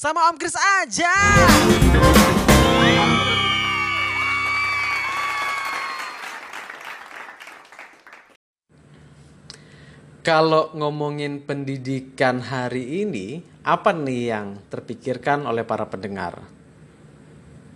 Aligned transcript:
Sama 0.00 0.32
Om 0.32 0.40
Kris 0.40 0.56
aja. 0.56 1.12
Kalau 10.24 10.72
ngomongin 10.72 11.44
pendidikan 11.44 12.40
hari 12.40 13.04
ini, 13.04 13.44
apa 13.60 13.92
nih 13.92 14.22
yang 14.32 14.64
terpikirkan 14.72 15.44
oleh 15.44 15.68
para 15.68 15.84
pendengar? 15.92 16.48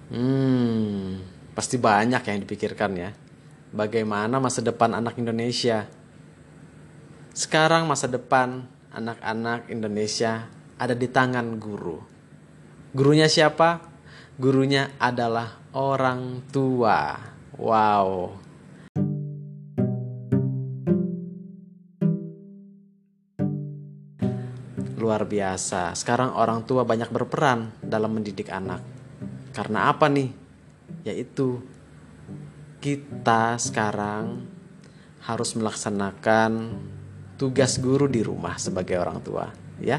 Hmm, 0.09 1.21
pasti 1.53 1.77
banyak 1.77 2.25
yang 2.25 2.41
dipikirkan 2.41 2.93
ya. 2.97 3.13
Bagaimana 3.69 4.41
masa 4.41 4.65
depan 4.65 4.97
anak 4.97 5.21
Indonesia? 5.21 5.85
Sekarang 7.37 7.85
masa 7.85 8.09
depan 8.09 8.65
anak-anak 8.97 9.69
Indonesia 9.69 10.49
ada 10.81 10.97
di 10.97 11.05
tangan 11.13 11.61
guru. 11.61 12.14
Gurunya 12.95 13.27
siapa? 13.27 13.83
Gurunya 14.39 14.95
adalah 15.03 15.59
orang 15.75 16.47
tua. 16.55 17.19
Wow. 17.59 18.39
Luar 24.95 25.27
biasa. 25.27 25.99
Sekarang 25.99 26.39
orang 26.39 26.63
tua 26.71 26.87
banyak 26.87 27.11
berperan 27.11 27.75
dalam 27.83 28.15
mendidik 28.15 28.47
anak. 28.55 28.79
Karena 29.51 29.91
apa 29.91 30.07
nih? 30.07 30.31
Yaitu 31.03 31.67
kita 32.79 33.59
sekarang 33.59 34.47
harus 35.27 35.51
melaksanakan 35.59 36.79
tugas 37.35 37.83
guru 37.83 38.07
di 38.07 38.23
rumah 38.23 38.55
sebagai 38.55 39.03
orang 39.03 39.19
tua, 39.19 39.51
ya. 39.83 39.99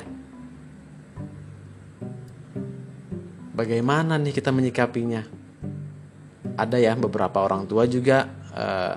Bagaimana 3.55 4.19
nih 4.19 4.35
kita 4.35 4.51
menyikapinya? 4.51 5.23
Ada 6.59 6.75
ya 6.75 6.91
beberapa 6.99 7.39
orang 7.39 7.63
tua 7.63 7.87
juga 7.87 8.27
uh, 8.51 8.95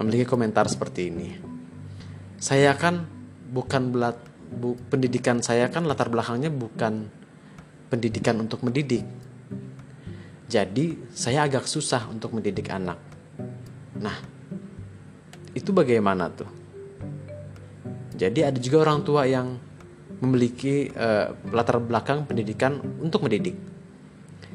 memiliki 0.00 0.24
komentar 0.24 0.72
seperti 0.72 1.12
ini. 1.12 1.28
Saya 2.40 2.72
kan 2.72 3.04
bukan 3.52 3.92
belat 3.92 4.16
bu, 4.48 4.72
pendidikan 4.88 5.44
saya 5.44 5.68
kan 5.68 5.84
latar 5.84 6.08
belakangnya 6.08 6.48
bukan 6.48 7.12
pendidikan 7.92 8.40
untuk 8.40 8.64
mendidik. 8.64 9.04
Jadi 10.48 11.12
saya 11.12 11.44
agak 11.44 11.68
susah 11.68 12.08
untuk 12.08 12.32
mendidik 12.32 12.72
anak. 12.72 12.96
Nah, 14.00 14.16
itu 15.52 15.76
bagaimana 15.76 16.32
tuh? 16.32 16.48
Jadi 18.16 18.40
ada 18.48 18.56
juga 18.56 18.88
orang 18.88 19.04
tua 19.04 19.28
yang 19.28 19.60
memiliki 20.22 20.86
uh, 20.94 21.34
latar 21.50 21.82
belakang 21.82 22.22
pendidikan 22.24 22.78
untuk 23.02 23.26
mendidik. 23.26 23.58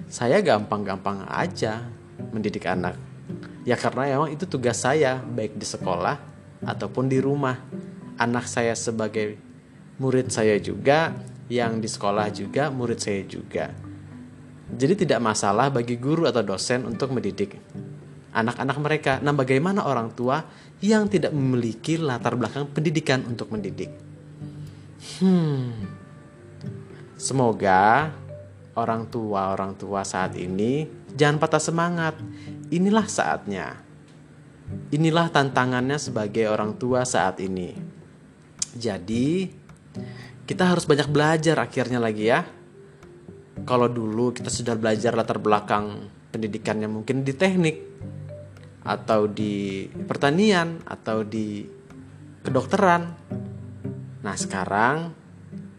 Saya 0.07 0.39
gampang-gampang 0.39 1.27
aja 1.27 1.83
mendidik 2.31 2.63
anak. 2.63 2.95
Ya 3.67 3.75
karena 3.75 4.07
emang 4.07 4.31
itu 4.31 4.47
tugas 4.47 4.79
saya 4.79 5.19
baik 5.19 5.59
di 5.59 5.67
sekolah 5.67 6.15
ataupun 6.63 7.11
di 7.11 7.19
rumah. 7.19 7.59
Anak 8.17 8.47
saya 8.49 8.73
sebagai 8.73 9.37
murid 10.01 10.31
saya 10.33 10.57
juga, 10.57 11.13
yang 11.51 11.77
di 11.77 11.85
sekolah 11.85 12.33
juga 12.33 12.71
murid 12.73 12.97
saya 12.97 13.21
juga. 13.27 13.69
Jadi 14.67 15.05
tidak 15.05 15.21
masalah 15.21 15.69
bagi 15.69 15.99
guru 15.99 16.25
atau 16.25 16.41
dosen 16.41 16.87
untuk 16.87 17.13
mendidik 17.13 17.59
anak-anak 18.37 18.77
mereka. 18.77 19.13
Nah, 19.25 19.33
bagaimana 19.33 19.81
orang 19.89 20.13
tua 20.13 20.45
yang 20.85 21.09
tidak 21.09 21.33
memiliki 21.33 21.97
latar 21.97 22.37
belakang 22.37 22.69
pendidikan 22.69 23.25
untuk 23.25 23.49
mendidik? 23.49 24.06
Hmm. 24.97 25.73
Semoga 27.17 28.13
orang 28.77 29.09
tua-orang 29.09 29.73
tua 29.73 30.05
saat 30.05 30.37
ini 30.37 30.85
jangan 31.17 31.37
patah 31.41 31.61
semangat. 31.61 32.15
Inilah 32.69 33.07
saatnya. 33.09 33.79
Inilah 34.91 35.31
tantangannya 35.31 35.95
sebagai 35.97 36.51
orang 36.51 36.75
tua 36.75 37.07
saat 37.07 37.39
ini. 37.39 37.71
Jadi, 38.77 39.47
kita 40.43 40.63
harus 40.75 40.85
banyak 40.85 41.07
belajar 41.09 41.57
akhirnya 41.57 41.97
lagi 41.97 42.29
ya 42.29 42.45
kalau 43.67 43.89
dulu 43.89 44.31
kita 44.31 44.47
sudah 44.47 44.79
belajar 44.79 45.11
latar 45.11 45.41
belakang 45.41 46.07
pendidikannya 46.29 46.87
mungkin 46.87 47.27
di 47.27 47.33
teknik 47.33 47.77
atau 48.87 49.25
di 49.27 49.83
pertanian 50.07 50.79
atau 50.85 51.25
di 51.25 51.67
kedokteran. 52.45 53.11
Nah, 54.27 54.35
sekarang 54.35 55.15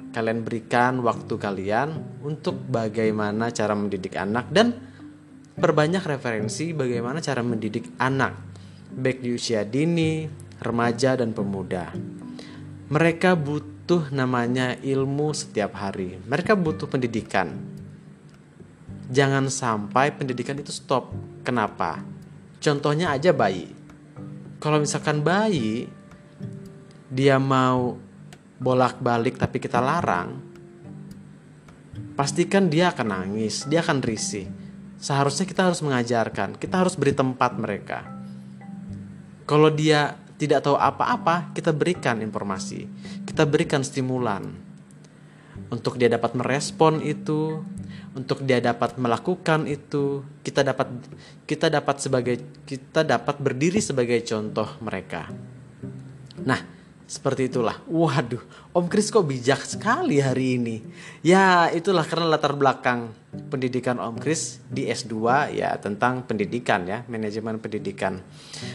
kalian 0.09 0.41
berikan 0.41 1.04
waktu 1.04 1.36
kalian 1.36 2.00
untuk 2.25 2.56
bagaimana 2.64 3.53
cara 3.53 3.76
mendidik 3.76 4.16
anak 4.16 4.48
dan 4.48 4.72
perbanyak 5.53 6.00
referensi 6.09 6.72
bagaimana 6.72 7.20
cara 7.20 7.44
mendidik 7.44 7.92
anak 8.00 8.48
baik 8.88 9.20
di 9.20 9.36
usia 9.36 9.69
dini, 9.69 10.25
remaja 10.64 11.20
dan 11.20 11.36
pemuda. 11.36 11.92
Mereka 12.88 13.36
butuh 13.36 14.09
namanya 14.09 14.80
ilmu 14.80 15.36
setiap 15.36 15.76
hari. 15.76 16.16
Mereka 16.25 16.56
butuh 16.56 16.88
pendidikan. 16.88 17.53
Jangan 19.12 19.53
sampai 19.53 20.16
pendidikan 20.16 20.56
itu 20.56 20.72
stop. 20.72 21.12
Kenapa? 21.44 22.00
Contohnya 22.65 23.12
aja 23.12 23.36
bayi. 23.36 23.69
Kalau 24.56 24.80
misalkan 24.80 25.20
bayi 25.20 25.84
dia 27.12 27.36
mau 27.36 28.08
bolak-balik 28.59 29.39
tapi 29.39 29.63
kita 29.63 29.79
larang, 29.79 30.43
pastikan 32.19 32.67
dia 32.67 32.91
akan 32.91 33.09
nangis, 33.09 33.67
dia 33.71 33.81
akan 33.83 34.03
risih. 34.03 34.51
Seharusnya 34.99 35.47
kita 35.47 35.71
harus 35.71 35.79
mengajarkan, 35.79 36.59
kita 36.59 36.83
harus 36.83 36.99
beri 36.99 37.15
tempat 37.15 37.55
mereka. 37.55 38.03
Kalau 39.47 39.71
dia 39.71 40.19
tidak 40.39 40.67
tahu 40.67 40.75
apa-apa, 40.75 41.55
kita 41.55 41.71
berikan 41.71 42.19
informasi, 42.19 42.91
kita 43.23 43.47
berikan 43.47 43.87
stimulan 43.87 44.69
untuk 45.71 45.99
dia 45.99 46.11
dapat 46.11 46.35
merespon 46.35 47.03
itu, 47.03 47.63
untuk 48.15 48.43
dia 48.43 48.59
dapat 48.59 48.99
melakukan 48.99 49.67
itu, 49.71 50.27
kita 50.43 50.67
dapat 50.67 50.89
kita 51.45 51.71
dapat 51.71 51.97
sebagai 52.03 52.37
kita 52.67 53.07
dapat 53.07 53.37
berdiri 53.39 53.79
sebagai 53.83 54.19
contoh 54.27 54.67
mereka. 54.83 55.29
Nah, 56.43 56.78
seperti 57.09 57.49
itulah. 57.49 57.81
Waduh, 57.89 58.45
Om 58.77 58.85
Kris 58.85 59.09
kok 59.09 59.25
bijak 59.25 59.65
sekali 59.65 60.21
hari 60.21 60.61
ini. 60.61 60.77
Ya, 61.25 61.73
itulah 61.73 62.05
karena 62.05 62.29
latar 62.29 62.53
belakang 62.53 63.17
pendidikan 63.49 63.97
Om 63.97 64.21
Kris 64.21 64.61
di 64.69 64.85
S2 64.85 65.17
ya 65.57 65.73
tentang 65.81 66.29
pendidikan 66.29 66.85
ya, 66.85 67.09
manajemen 67.09 67.57
pendidikan. 67.65 68.21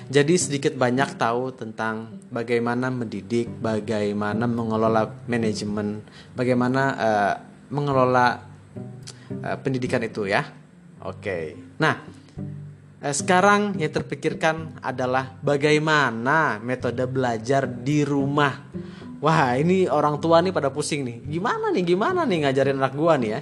Jadi 0.10 0.34
sedikit 0.34 0.74
banyak 0.74 1.14
tahu 1.14 1.54
tentang 1.54 2.26
bagaimana 2.34 2.90
mendidik, 2.90 3.54
bagaimana 3.62 4.50
mengelola 4.50 5.14
manajemen, 5.30 6.02
bagaimana 6.34 6.84
uh, 6.98 7.34
mengelola 7.70 8.42
uh, 9.46 9.58
pendidikan 9.62 10.02
itu 10.02 10.26
ya. 10.26 10.42
Oke. 11.06 11.54
Nah, 11.78 12.22
Eh, 12.22 12.22
sekarang 13.12 13.75
yang 13.84 13.91
terpikirkan 13.91 14.80
adalah 14.80 15.36
bagaimana 15.44 16.64
metode 16.64 17.03
belajar 17.03 17.68
di 17.68 18.08
rumah. 18.08 18.64
Wah, 19.19 19.59
ini 19.59 19.91
orang 19.91 20.24
tua 20.24 20.40
nih 20.40 20.56
pada 20.56 20.72
pusing 20.72 21.03
nih. 21.03 21.18
Gimana 21.28 21.68
nih, 21.75 21.84
gimana 21.84 22.24
nih 22.24 22.47
ngajarin 22.47 22.80
anak 22.80 22.96
gua 22.96 23.19
nih 23.19 23.30
ya? 23.36 23.41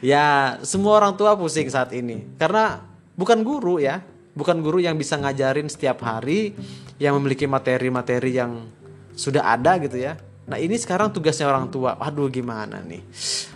ya, 0.16 0.26
semua 0.64 0.96
orang 1.04 1.20
tua 1.20 1.36
pusing 1.36 1.68
saat 1.68 1.92
ini. 1.92 2.24
Karena 2.40 2.80
bukan 3.12 3.44
guru 3.44 3.76
ya, 3.76 4.00
bukan 4.32 4.64
guru 4.64 4.80
yang 4.80 4.96
bisa 4.96 5.20
ngajarin 5.20 5.68
setiap 5.68 6.00
hari 6.00 6.56
yang 6.96 7.12
memiliki 7.20 7.44
materi-materi 7.44 8.40
yang 8.40 8.72
sudah 9.12 9.52
ada 9.52 9.76
gitu 9.84 10.00
ya. 10.00 10.16
Nah 10.48 10.56
ini 10.56 10.80
sekarang 10.80 11.12
tugasnya 11.12 11.44
orang 11.44 11.68
tua. 11.68 11.92
Waduh 12.00 12.32
gimana 12.32 12.80
nih? 12.80 13.04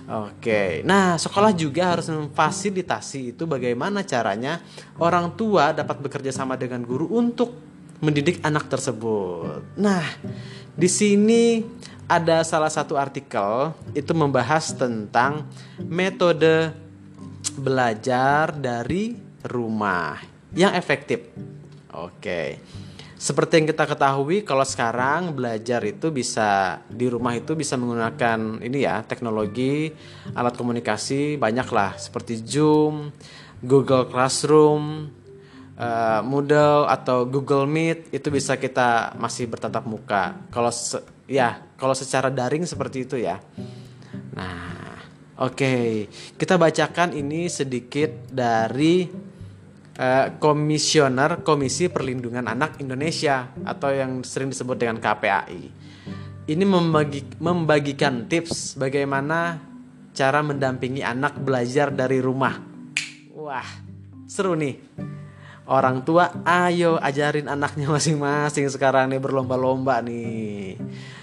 Oke. 0.07 0.85
Nah 0.85 1.17
sekolah 1.17 1.57
juga 1.57 1.97
harus 1.97 2.13
memfasilitasi 2.13 3.33
itu 3.33 3.49
bagaimana 3.49 4.05
caranya 4.05 4.61
orang 5.01 5.33
tua 5.33 5.73
dapat 5.73 6.05
bekerja 6.05 6.29
sama 6.29 6.61
dengan 6.61 6.85
guru 6.85 7.09
untuk 7.09 7.57
mendidik 8.05 8.45
anak 8.45 8.69
tersebut. 8.69 9.65
Nah 9.81 10.05
di 10.77 10.89
sini 10.93 11.65
ada 12.05 12.45
salah 12.45 12.69
satu 12.69 13.01
artikel 13.01 13.73
itu 13.97 14.13
membahas 14.13 14.77
tentang 14.77 15.49
metode 15.81 16.77
belajar 17.57 18.53
dari 18.53 19.17
rumah 19.49 20.21
yang 20.53 20.77
efektif. 20.77 21.25
Oke. 21.93 22.61
Seperti 23.23 23.63
yang 23.63 23.71
kita 23.71 23.87
ketahui 23.87 24.43
kalau 24.43 24.67
sekarang 24.67 25.31
belajar 25.31 25.79
itu 25.87 26.11
bisa 26.11 26.83
di 26.91 27.07
rumah 27.07 27.39
itu 27.39 27.55
bisa 27.55 27.79
menggunakan 27.79 28.59
ini 28.59 28.83
ya 28.83 29.07
teknologi 29.07 29.95
alat 30.35 30.59
komunikasi 30.59 31.39
banyak 31.39 31.71
lah 31.71 31.95
seperti 31.95 32.43
Zoom, 32.43 33.15
Google 33.63 34.11
Classroom, 34.11 35.07
uh, 35.79 36.19
Moodle 36.27 36.91
atau 36.91 37.23
Google 37.23 37.71
Meet 37.71 38.11
itu 38.11 38.27
bisa 38.27 38.59
kita 38.59 39.15
masih 39.15 39.47
bertatap 39.47 39.87
muka. 39.87 40.43
Kalau 40.51 40.75
ya 41.31 41.63
Kalau 41.79 41.95
secara 41.95 42.27
daring 42.27 42.67
seperti 42.67 43.07
itu 43.07 43.23
ya. 43.23 43.39
Nah, 44.35 44.99
oke. 45.39 45.55
Okay. 45.55 46.11
Kita 46.35 46.59
bacakan 46.59 47.15
ini 47.15 47.47
sedikit 47.47 48.11
dari 48.35 49.31
uh, 49.99 50.37
Komisioner 50.39 51.45
Komisi 51.45 51.89
Perlindungan 51.93 52.47
Anak 52.49 52.81
Indonesia 52.81 53.53
atau 53.67 53.91
yang 53.93 54.25
sering 54.25 54.53
disebut 54.53 54.77
dengan 54.79 55.01
KPAI. 55.01 55.63
Ini 56.43 56.65
membagi, 56.67 57.39
membagikan 57.39 58.27
tips 58.27 58.75
bagaimana 58.75 59.63
cara 60.13 60.45
mendampingi 60.45 61.01
anak 61.01 61.41
belajar 61.41 61.95
dari 61.95 62.19
rumah. 62.19 62.59
Wah, 63.33 63.67
seru 64.27 64.57
nih 64.59 64.77
orang 65.69 66.03
tua 66.03 66.43
ayo 66.43 66.99
ajarin 66.99 67.47
anaknya 67.47 67.87
masing-masing 67.95 68.67
sekarang 68.73 69.13
nih 69.13 69.21
berlomba-lomba 69.23 70.03
nih 70.03 70.77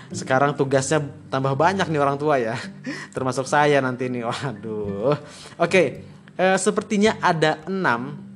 sekarang 0.10 0.58
tugasnya 0.58 1.06
tambah 1.30 1.54
banyak 1.54 1.86
nih 1.86 2.02
orang 2.02 2.18
tua 2.18 2.42
ya 2.42 2.58
termasuk 3.16 3.46
saya 3.46 3.78
nanti 3.84 4.10
nih 4.10 4.26
waduh 4.26 5.14
oke 5.60 5.84
eh, 6.34 6.58
sepertinya 6.58 7.22
ada 7.22 7.62
enam 7.70 8.29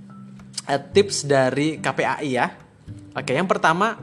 eh, 0.67 0.81
tips 0.81 1.27
dari 1.27 1.77
KPAI 1.79 2.29
ya 2.29 2.47
oke 3.15 3.31
yang 3.31 3.49
pertama 3.49 3.95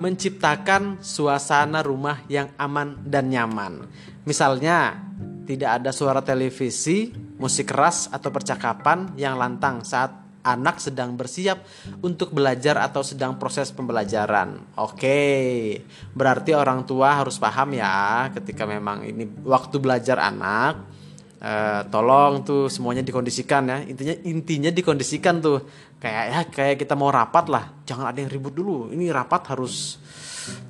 menciptakan 0.00 1.04
suasana 1.04 1.84
rumah 1.84 2.24
yang 2.28 2.48
aman 2.56 2.96
dan 3.04 3.28
nyaman 3.28 3.84
misalnya 4.24 4.96
tidak 5.44 5.82
ada 5.82 5.90
suara 5.90 6.22
televisi 6.22 7.10
musik 7.40 7.72
keras 7.72 8.06
atau 8.12 8.30
percakapan 8.30 9.12
yang 9.18 9.34
lantang 9.34 9.82
saat 9.82 10.20
anak 10.40 10.80
sedang 10.80 11.16
bersiap 11.16 11.60
untuk 12.00 12.32
belajar 12.32 12.80
atau 12.80 13.04
sedang 13.04 13.36
proses 13.36 13.68
pembelajaran. 13.72 14.56
Oke, 14.80 15.80
berarti 16.16 16.56
orang 16.56 16.88
tua 16.88 17.20
harus 17.20 17.36
paham 17.36 17.76
ya 17.76 18.28
ketika 18.32 18.64
memang 18.64 19.04
ini 19.04 19.28
waktu 19.44 19.76
belajar 19.76 20.16
anak. 20.20 20.99
Eh, 21.40 21.82
tolong 21.88 22.44
tuh 22.44 22.68
semuanya 22.68 23.00
dikondisikan 23.00 23.64
ya. 23.64 23.78
Intinya 23.88 24.14
intinya 24.28 24.68
dikondisikan 24.68 25.40
tuh 25.40 25.64
kayak 25.96 26.24
ya 26.28 26.40
kayak 26.52 26.76
kita 26.84 26.92
mau 26.92 27.08
rapat 27.08 27.48
lah. 27.48 27.64
Jangan 27.88 28.12
ada 28.12 28.20
yang 28.20 28.28
ribut 28.28 28.52
dulu. 28.52 28.92
Ini 28.92 29.08
rapat 29.08 29.48
harus 29.56 29.96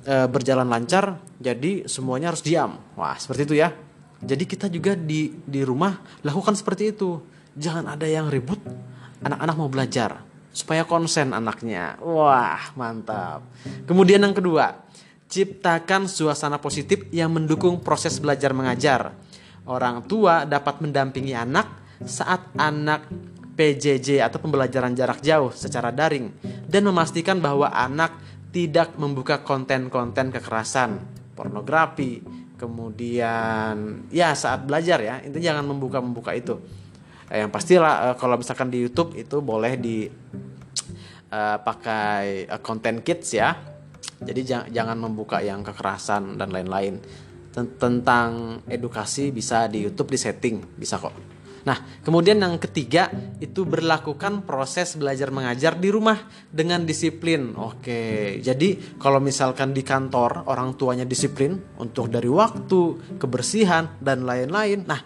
eh, 0.07 0.31
berjalan 0.31 0.71
lancar. 0.71 1.19
Jadi 1.43 1.91
semuanya 1.91 2.31
harus 2.31 2.39
diam. 2.39 2.79
Wah 2.95 3.19
seperti 3.19 3.51
itu 3.51 3.55
ya. 3.59 3.75
Jadi 4.23 4.43
kita 4.47 4.71
juga 4.71 4.95
di 4.95 5.35
di 5.43 5.59
rumah 5.67 5.91
lakukan 6.23 6.55
seperti 6.55 6.95
itu. 6.95 7.19
Jangan 7.51 7.91
ada 7.91 8.07
yang 8.07 8.31
ribut, 8.31 8.63
anak-anak 9.19 9.55
mau 9.59 9.67
belajar 9.67 10.23
supaya 10.55 10.87
konsen 10.87 11.35
anaknya. 11.35 11.99
Wah, 11.99 12.71
mantap. 12.79 13.43
Kemudian 13.83 14.23
yang 14.23 14.31
kedua, 14.31 14.87
ciptakan 15.31 16.07
suasana 16.11 16.59
positif 16.59 17.07
yang 17.11 17.31
mendukung 17.31 17.79
proses 17.83 18.19
belajar 18.23 18.55
mengajar. 18.55 19.15
Orang 19.69 20.09
tua 20.09 20.43
dapat 20.49 20.81
mendampingi 20.81 21.37
anak 21.37 21.99
saat 22.01 22.49
anak 22.57 23.05
PJJ 23.53 24.25
atau 24.25 24.41
pembelajaran 24.41 24.97
jarak 24.97 25.21
jauh 25.21 25.53
secara 25.53 25.93
daring 25.93 26.33
dan 26.65 26.81
memastikan 26.81 27.37
bahwa 27.37 27.69
anak 27.69 28.17
tidak 28.49 28.97
membuka 28.97 29.45
konten-konten 29.45 30.33
kekerasan, 30.33 30.97
pornografi, 31.37 32.19
kemudian 32.57 34.05
ya 34.09 34.33
saat 34.33 34.65
belajar 34.65 34.99
ya, 34.99 35.15
intinya 35.21 35.55
jangan 35.55 35.65
membuka-membuka 35.71 36.33
itu. 36.33 36.57
Eh, 37.31 37.45
yang 37.45 37.49
pastilah 37.53 38.11
uh, 38.11 38.15
kalau 38.19 38.35
misalkan 38.35 38.67
di 38.67 38.83
YouTube 38.83 39.15
itu 39.15 39.39
boleh 39.39 39.79
di 39.79 40.03
uh, 41.31 41.57
pakai 41.63 42.49
uh, 42.51 42.59
content 42.59 42.99
kids 43.01 43.31
ya. 43.31 43.55
Jadi 44.21 44.69
jangan 44.69 45.01
membuka 45.01 45.41
yang 45.41 45.65
kekerasan 45.65 46.37
dan 46.37 46.53
lain-lain 46.53 47.01
tentang 47.51 48.63
edukasi 48.67 49.29
bisa 49.35 49.67
di 49.67 49.83
YouTube 49.83 50.15
di 50.15 50.19
setting 50.19 50.55
bisa 50.79 50.95
kok 50.95 51.41
Nah, 51.61 51.77
kemudian 52.01 52.41
yang 52.41 52.57
ketiga 52.57 53.13
itu 53.37 53.69
berlakukan 53.69 54.45
proses 54.49 54.97
belajar 54.97 55.29
mengajar 55.29 55.77
di 55.77 55.93
rumah 55.93 56.17
dengan 56.49 56.81
disiplin. 56.81 57.53
Oke, 57.53 58.37
jadi 58.41 58.97
kalau 58.97 59.21
misalkan 59.21 59.69
di 59.69 59.85
kantor 59.85 60.49
orang 60.49 60.73
tuanya 60.73 61.05
disiplin 61.05 61.61
untuk 61.77 62.09
dari 62.09 62.29
waktu, 62.29 63.17
kebersihan 63.21 64.01
dan 64.01 64.25
lain-lain. 64.25 64.89
Nah, 64.89 65.01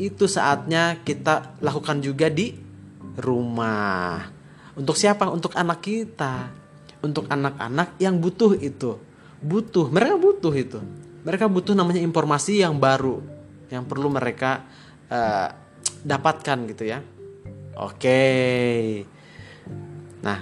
itu 0.00 0.24
saatnya 0.24 1.04
kita 1.04 1.60
lakukan 1.60 2.00
juga 2.00 2.32
di 2.32 2.56
rumah. 3.20 4.24
Untuk 4.72 4.96
siapa? 4.96 5.28
Untuk 5.28 5.52
anak 5.52 5.84
kita. 5.84 6.48
Untuk 7.04 7.28
anak-anak 7.28 8.00
yang 8.00 8.16
butuh 8.16 8.56
itu. 8.56 8.96
Butuh, 9.38 9.92
mereka 9.92 10.16
butuh 10.16 10.54
itu. 10.56 10.80
Mereka 11.26 11.50
butuh 11.50 11.74
namanya 11.74 11.98
informasi 12.02 12.62
yang 12.62 12.78
baru 12.78 13.38
yang 13.68 13.84
perlu 13.84 14.08
mereka 14.08 14.64
uh, 15.12 15.48
dapatkan 16.04 16.58
gitu 16.72 16.84
ya. 16.88 17.04
Oke. 17.78 18.22
Nah, 20.24 20.38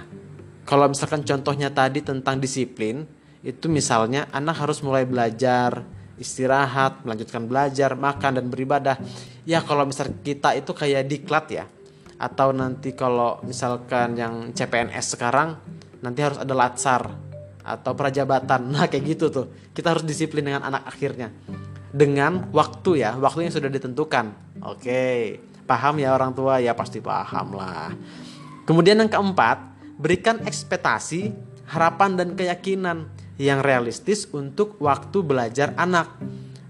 kalau 0.65 0.89
misalkan 0.89 1.21
contohnya 1.21 1.69
tadi 1.69 2.01
tentang 2.01 2.41
disiplin, 2.41 3.05
itu 3.45 3.69
misalnya 3.69 4.25
anak 4.33 4.57
harus 4.65 4.81
mulai 4.81 5.05
belajar 5.05 5.85
istirahat, 6.17 7.05
melanjutkan 7.05 7.45
belajar, 7.45 7.93
makan 7.93 8.41
dan 8.41 8.45
beribadah. 8.49 8.97
Ya 9.45 9.61
kalau 9.61 9.85
misal 9.85 10.11
kita 10.25 10.57
itu 10.57 10.73
kayak 10.73 11.05
diklat 11.05 11.45
ya. 11.53 11.65
Atau 12.17 12.49
nanti 12.49 12.97
kalau 12.97 13.37
misalkan 13.45 14.17
yang 14.17 14.49
CPNS 14.49 15.13
sekarang 15.13 15.53
nanti 16.01 16.19
harus 16.25 16.41
ada 16.41 16.53
latsar 16.57 17.26
atau 17.67 17.91
prajabatan. 17.91 18.63
Nah, 18.73 18.87
kayak 18.87 19.03
gitu 19.03 19.27
tuh. 19.27 19.51
Kita 19.75 19.91
harus 19.91 20.07
disiplin 20.07 20.47
dengan 20.47 20.63
anak 20.63 20.87
akhirnya. 20.87 21.27
Dengan 21.91 22.47
waktu 22.55 23.03
ya, 23.03 23.19
waktu 23.19 23.47
yang 23.47 23.53
sudah 23.53 23.67
ditentukan. 23.67 24.25
Oke. 24.63 25.35
Paham 25.67 25.99
ya 25.99 26.15
orang 26.15 26.31
tua? 26.31 26.63
Ya 26.63 26.71
pasti 26.71 27.03
paham 27.03 27.59
lah. 27.59 27.91
Kemudian 28.63 28.99
yang 29.03 29.11
keempat, 29.11 29.59
berikan 29.99 30.39
ekspektasi, 30.47 31.35
harapan 31.67 32.15
dan 32.15 32.29
keyakinan 32.39 33.11
yang 33.35 33.59
realistis 33.59 34.27
untuk 34.31 34.79
waktu 34.79 35.19
belajar 35.23 35.75
anak. 35.75 36.07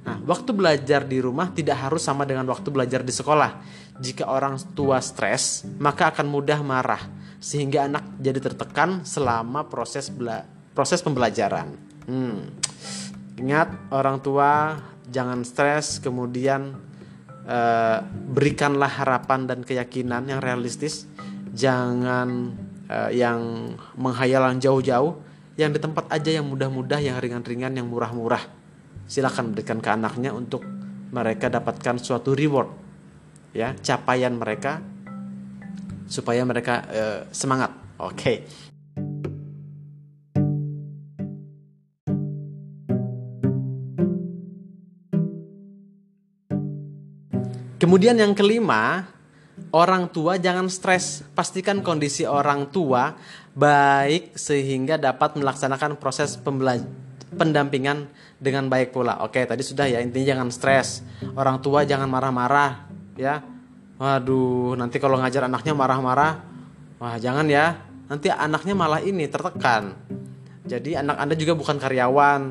Nah, 0.07 0.17
waktu 0.23 0.55
belajar 0.55 1.03
di 1.03 1.19
rumah 1.19 1.51
tidak 1.51 1.77
harus 1.83 2.01
sama 2.01 2.23
dengan 2.23 2.47
waktu 2.47 2.71
belajar 2.71 3.03
di 3.03 3.13
sekolah. 3.13 3.59
Jika 3.97 4.29
orang 4.29 4.57
tua 4.77 5.01
stres, 5.01 5.65
maka 5.81 6.13
akan 6.13 6.29
mudah 6.29 6.61
marah 6.61 7.01
sehingga 7.37 7.85
anak 7.85 8.17
jadi 8.17 8.41
tertekan 8.41 9.05
selama 9.05 9.69
proses 9.69 10.09
bela 10.09 10.56
proses 10.77 11.01
pembelajaran. 11.01 11.73
Hmm. 12.05 12.53
Ingat 13.41 13.89
orang 13.89 14.21
tua 14.21 14.77
jangan 15.09 15.41
stres, 15.41 15.97
kemudian 15.97 16.77
eh, 17.49 17.99
berikanlah 18.05 19.01
harapan 19.01 19.49
dan 19.49 19.65
keyakinan 19.65 20.29
yang 20.29 20.37
realistis. 20.37 21.09
Jangan 21.57 22.53
eh, 22.85 23.17
yang 23.17 23.73
menghayalan 23.97 24.61
jauh-jauh 24.61 25.25
yang 25.57 25.73
di 25.73 25.81
tempat 25.81 26.05
aja 26.13 26.37
yang 26.37 26.45
mudah-mudah, 26.45 27.01
yang 27.01 27.17
ringan-ringan, 27.17 27.73
yang 27.73 27.89
murah-murah. 27.89 28.45
Silakan 29.09 29.57
berikan 29.57 29.81
ke 29.81 29.89
anaknya 29.89 30.29
untuk 30.29 30.61
mereka 31.09 31.49
dapatkan 31.49 31.97
suatu 31.97 32.37
reward, 32.37 32.69
ya 33.57 33.73
capaian 33.81 34.37
mereka 34.37 34.83
supaya 36.05 36.45
mereka 36.45 36.85
uh, 36.85 37.19
semangat. 37.33 37.73
Oke. 37.97 38.13
Okay. 38.13 38.37
Kemudian 47.77 48.17
yang 48.17 48.33
kelima, 48.33 49.05
orang 49.69 50.09
tua 50.09 50.41
jangan 50.41 50.65
stres. 50.65 51.21
Pastikan 51.37 51.85
kondisi 51.85 52.25
orang 52.25 52.73
tua 52.73 53.13
baik 53.53 54.33
sehingga 54.33 54.97
dapat 54.97 55.37
melaksanakan 55.37 55.97
proses 56.01 56.41
pendampingan 57.33 58.09
dengan 58.41 58.65
baik 58.65 58.93
pula. 58.93 59.21
Oke, 59.25 59.45
tadi 59.45 59.61
sudah 59.61 59.85
ya 59.85 60.01
intinya 60.01 60.33
jangan 60.37 60.49
stres. 60.49 61.05
Orang 61.37 61.61
tua 61.61 61.85
jangan 61.85 62.09
marah-marah 62.09 62.89
ya. 63.13 63.45
Waduh, 63.97 64.77
nanti 64.77 65.01
kalau 65.01 65.17
ngajar 65.17 65.49
anaknya 65.49 65.73
marah-marah, 65.73 66.41
wah 67.01 67.17
jangan 67.17 67.49
ya. 67.49 67.81
Nanti 68.09 68.29
anaknya 68.29 68.77
malah 68.77 69.01
ini 69.01 69.25
tertekan. 69.25 69.97
Jadi 70.65 70.97
anak 70.97 71.17
Anda 71.17 71.33
juga 71.33 71.57
bukan 71.57 71.81
karyawan, 71.81 72.41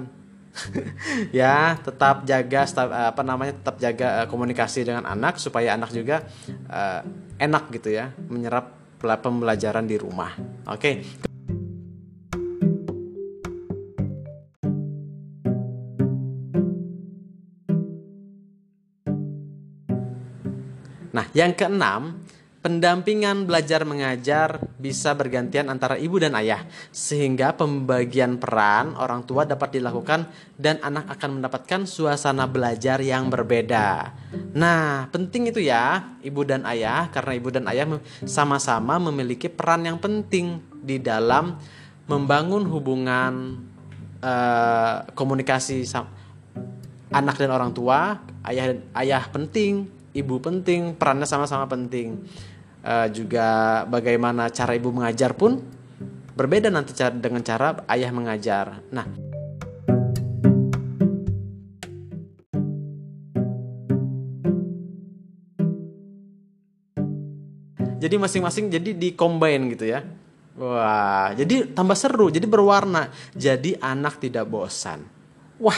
ya 1.41 1.77
tetap 1.81 2.25
jaga 2.25 2.61
apa 3.13 3.23
namanya 3.23 3.53
tetap 3.57 3.77
jaga 3.81 4.25
uh, 4.25 4.27
komunikasi 4.27 4.87
dengan 4.87 5.05
anak 5.05 5.37
supaya 5.39 5.77
anak 5.77 5.93
juga 5.93 6.25
uh, 6.69 7.01
enak 7.37 7.73
gitu 7.77 7.93
ya 7.93 8.13
menyerap 8.29 8.73
pembelajaran 9.01 9.85
di 9.85 9.97
rumah 10.01 10.33
oke 10.67 10.81
okay. 10.81 10.95
Nah, 21.17 21.25
yang 21.33 21.57
keenam, 21.57 22.26
Pendampingan 22.67 23.47
belajar 23.47 23.87
mengajar 23.87 24.59
bisa 24.75 25.15
bergantian 25.15 25.71
antara 25.71 25.95
ibu 26.03 26.19
dan 26.19 26.35
ayah, 26.35 26.67
sehingga 26.91 27.55
pembagian 27.55 28.43
peran 28.43 28.99
orang 28.99 29.23
tua 29.23 29.47
dapat 29.47 29.79
dilakukan 29.79 30.27
dan 30.59 30.83
anak 30.83 31.15
akan 31.15 31.39
mendapatkan 31.39 31.87
suasana 31.87 32.51
belajar 32.51 32.99
yang 32.99 33.31
berbeda. 33.31 34.11
Nah, 34.59 35.07
penting 35.15 35.55
itu 35.55 35.63
ya, 35.63 36.19
ibu 36.27 36.43
dan 36.43 36.67
ayah, 36.67 37.07
karena 37.15 37.39
ibu 37.39 37.55
dan 37.55 37.71
ayah 37.71 37.87
sama-sama 38.27 38.99
memiliki 38.99 39.47
peran 39.47 39.87
yang 39.87 40.03
penting 40.03 40.59
di 40.83 40.99
dalam 40.99 41.55
membangun 42.11 42.67
hubungan 42.67 43.63
uh, 44.27 45.07
komunikasi 45.15 45.87
anak 47.15 47.39
dan 47.39 47.55
orang 47.55 47.71
tua. 47.71 48.19
Ayah 48.43 48.75
ayah 48.99 49.23
penting, 49.31 49.87
ibu 50.19 50.43
penting, 50.43 50.99
perannya 50.99 51.31
sama-sama 51.31 51.71
penting 51.71 52.27
uh, 52.87 53.09
juga 53.11 53.83
bagaimana 53.91 54.47
cara 54.55 54.79
ibu 54.79 54.95
mengajar 54.95 55.35
pun 55.35 55.59
berbeda 56.39 56.71
nanti 56.71 56.95
dengan 57.19 57.43
cara 57.43 57.83
ayah 57.91 58.13
mengajar. 58.15 58.87
Nah, 58.95 59.07
jadi 67.99 68.15
masing-masing 68.23 68.71
jadi 68.71 68.91
di 68.95 69.19
combine 69.19 69.75
gitu 69.75 69.91
ya. 69.91 70.07
Wah, 70.57 71.37
jadi 71.37 71.69
tambah 71.69 71.93
seru, 71.93 72.33
jadi 72.33 72.49
berwarna. 72.49 73.13
Jadi 73.37 73.77
anak 73.77 74.25
tidak 74.25 74.49
bosan. 74.49 75.05
Wah, 75.61 75.77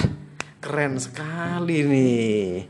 keren 0.62 1.02
sekali 1.02 1.82
nih. 1.82 2.62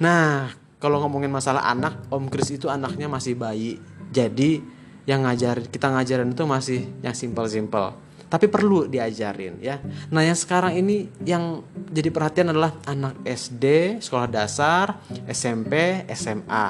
Nah, 0.00 0.48
kalau 0.80 1.04
ngomongin 1.04 1.28
masalah 1.28 1.68
anak 1.68 2.08
Om 2.08 2.32
Kris 2.32 2.56
itu 2.56 2.72
anaknya 2.72 3.06
masih 3.06 3.36
bayi. 3.36 3.76
Jadi 4.10 4.80
yang 5.04 5.28
ngajarin 5.28 5.68
kita 5.68 5.92
ngajarin 5.92 6.32
itu 6.32 6.44
masih 6.48 6.80
yang 7.04 7.12
simpel-simpel. 7.12 7.92
Tapi 8.32 8.48
perlu 8.48 8.88
diajarin 8.88 9.60
ya. 9.60 9.76
Nah 10.08 10.24
yang 10.24 10.38
sekarang 10.38 10.80
ini 10.80 11.04
yang 11.28 11.60
jadi 11.92 12.08
perhatian 12.08 12.56
adalah 12.56 12.80
anak 12.88 13.20
SD 13.28 13.98
sekolah 14.00 14.26
dasar 14.30 15.04
SMP 15.28 16.06
SMA 16.16 16.66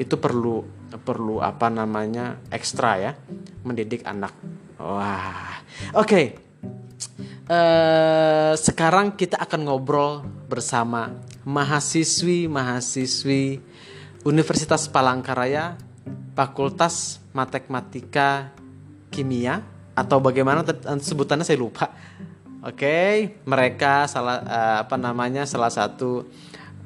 itu 0.00 0.16
perlu 0.16 0.64
perlu 1.04 1.42
apa 1.42 1.68
namanya 1.68 2.40
ekstra 2.48 2.96
ya 2.96 3.12
mendidik 3.60 4.08
anak. 4.08 4.32
Wah. 4.80 5.60
Oke. 5.92 6.08
Okay. 6.08 6.26
uh, 7.50 7.52
eh, 7.52 8.52
sekarang 8.56 9.18
kita 9.18 9.36
akan 9.36 9.60
ngobrol 9.68 10.24
bersama 10.48 11.12
mahasiswi-mahasiswi 11.44 13.60
Universitas 14.24 14.88
Palangkaraya 14.88 15.76
Fakultas 16.32 17.20
Matematika 17.36 18.48
Kimia 19.12 19.60
atau 19.94 20.18
bagaimana 20.18 20.66
sebutannya 20.98 21.46
saya 21.46 21.60
lupa. 21.60 21.92
Oke, 22.64 22.80
okay, 22.80 23.36
mereka 23.44 24.08
salah 24.08 24.40
uh, 24.40 24.88
apa 24.88 24.96
namanya 24.96 25.44
salah 25.44 25.68
satu 25.68 26.24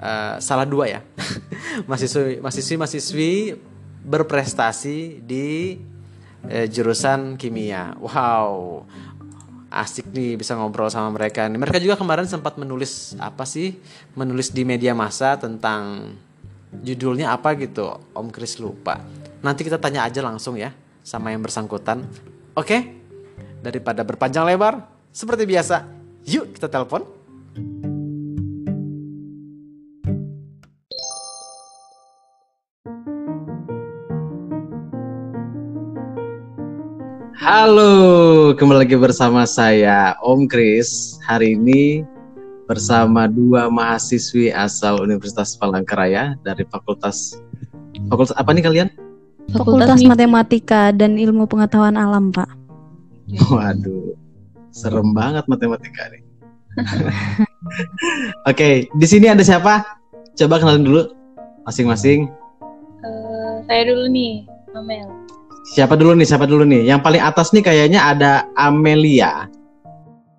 uh, 0.03 0.35
salah 0.43 0.67
dua 0.67 0.91
ya 0.91 1.07
mahasiswi 1.89 2.43
mahasiswi 2.43 2.75
mahasiswi 2.75 3.55
berprestasi 4.03 5.23
di 5.23 5.79
uh, 6.51 6.67
jurusan 6.67 7.39
kimia. 7.39 7.95
Wow, 8.03 8.83
asik 9.79 10.11
nih 10.11 10.35
bisa 10.35 10.59
ngobrol 10.59 10.91
sama 10.91 11.15
mereka. 11.15 11.47
Mereka 11.47 11.79
juga 11.79 11.95
kemarin 11.95 12.27
sempat 12.27 12.59
menulis 12.59 13.15
apa 13.23 13.47
sih? 13.47 13.79
Menulis 14.19 14.51
di 14.51 14.67
media 14.67 14.93
massa 14.93 15.39
tentang 15.39 16.13
judulnya 16.83 17.33
apa 17.33 17.55
gitu. 17.57 17.87
Om 18.15 18.29
Kris 18.35 18.59
lupa. 18.59 19.01
Nanti 19.41 19.63
kita 19.63 19.79
tanya 19.79 20.05
aja 20.05 20.19
langsung 20.21 20.59
ya 20.59 20.75
sama 21.07 21.31
yang 21.31 21.41
bersangkutan. 21.41 22.05
Oke? 22.59 22.99
Daripada 23.59 24.07
berpanjang 24.07 24.47
lebar, 24.47 24.87
seperti 25.11 25.43
biasa, 25.47 25.83
yuk 26.27 26.55
kita 26.55 26.71
telepon. 26.71 27.18
Halo, 37.49 38.53
kembali 38.61 38.85
lagi 38.85 38.93
bersama 39.01 39.49
saya 39.49 40.21
Om 40.21 40.45
Kris. 40.53 41.17
Hari 41.25 41.57
ini 41.57 42.05
bersama 42.69 43.25
dua 43.25 43.73
mahasiswi 43.73 44.53
asal 44.53 45.01
Universitas 45.01 45.57
Palangkaraya 45.57 46.37
dari 46.45 46.69
Fakultas 46.69 47.41
Fakultas 48.13 48.37
apa 48.37 48.53
nih 48.53 48.61
kalian? 48.61 48.89
Fakultas, 49.49 49.89
Fakultas 49.89 50.01
Matematika 50.05 50.93
dan 50.93 51.17
Ilmu 51.17 51.49
Pengetahuan 51.49 51.97
Alam, 51.97 52.37
Pak. 52.37 52.53
Waduh, 53.49 54.13
serem 54.69 55.17
banget 55.17 55.49
matematika 55.49 56.05
nih. 56.13 56.21
Oke, 56.85 57.01
okay, 58.45 58.75
di 58.93 59.07
sini 59.09 59.25
ada 59.33 59.41
siapa? 59.41 59.89
Coba 60.37 60.61
kenalin 60.61 60.85
dulu 60.85 61.03
masing-masing. 61.65 62.29
Uh, 63.01 63.65
saya 63.65 63.89
dulu 63.89 64.05
nih, 64.13 64.45
Amel. 64.77 65.18
Siapa 65.69 66.01
dulu 66.01 66.17
nih? 66.17 66.25
Siapa 66.25 66.49
dulu 66.49 66.65
nih? 66.65 66.89
Yang 66.89 67.01
paling 67.05 67.21
atas 67.21 67.53
nih 67.53 67.61
kayaknya 67.61 68.01
ada 68.01 68.49
Amelia. 68.57 69.53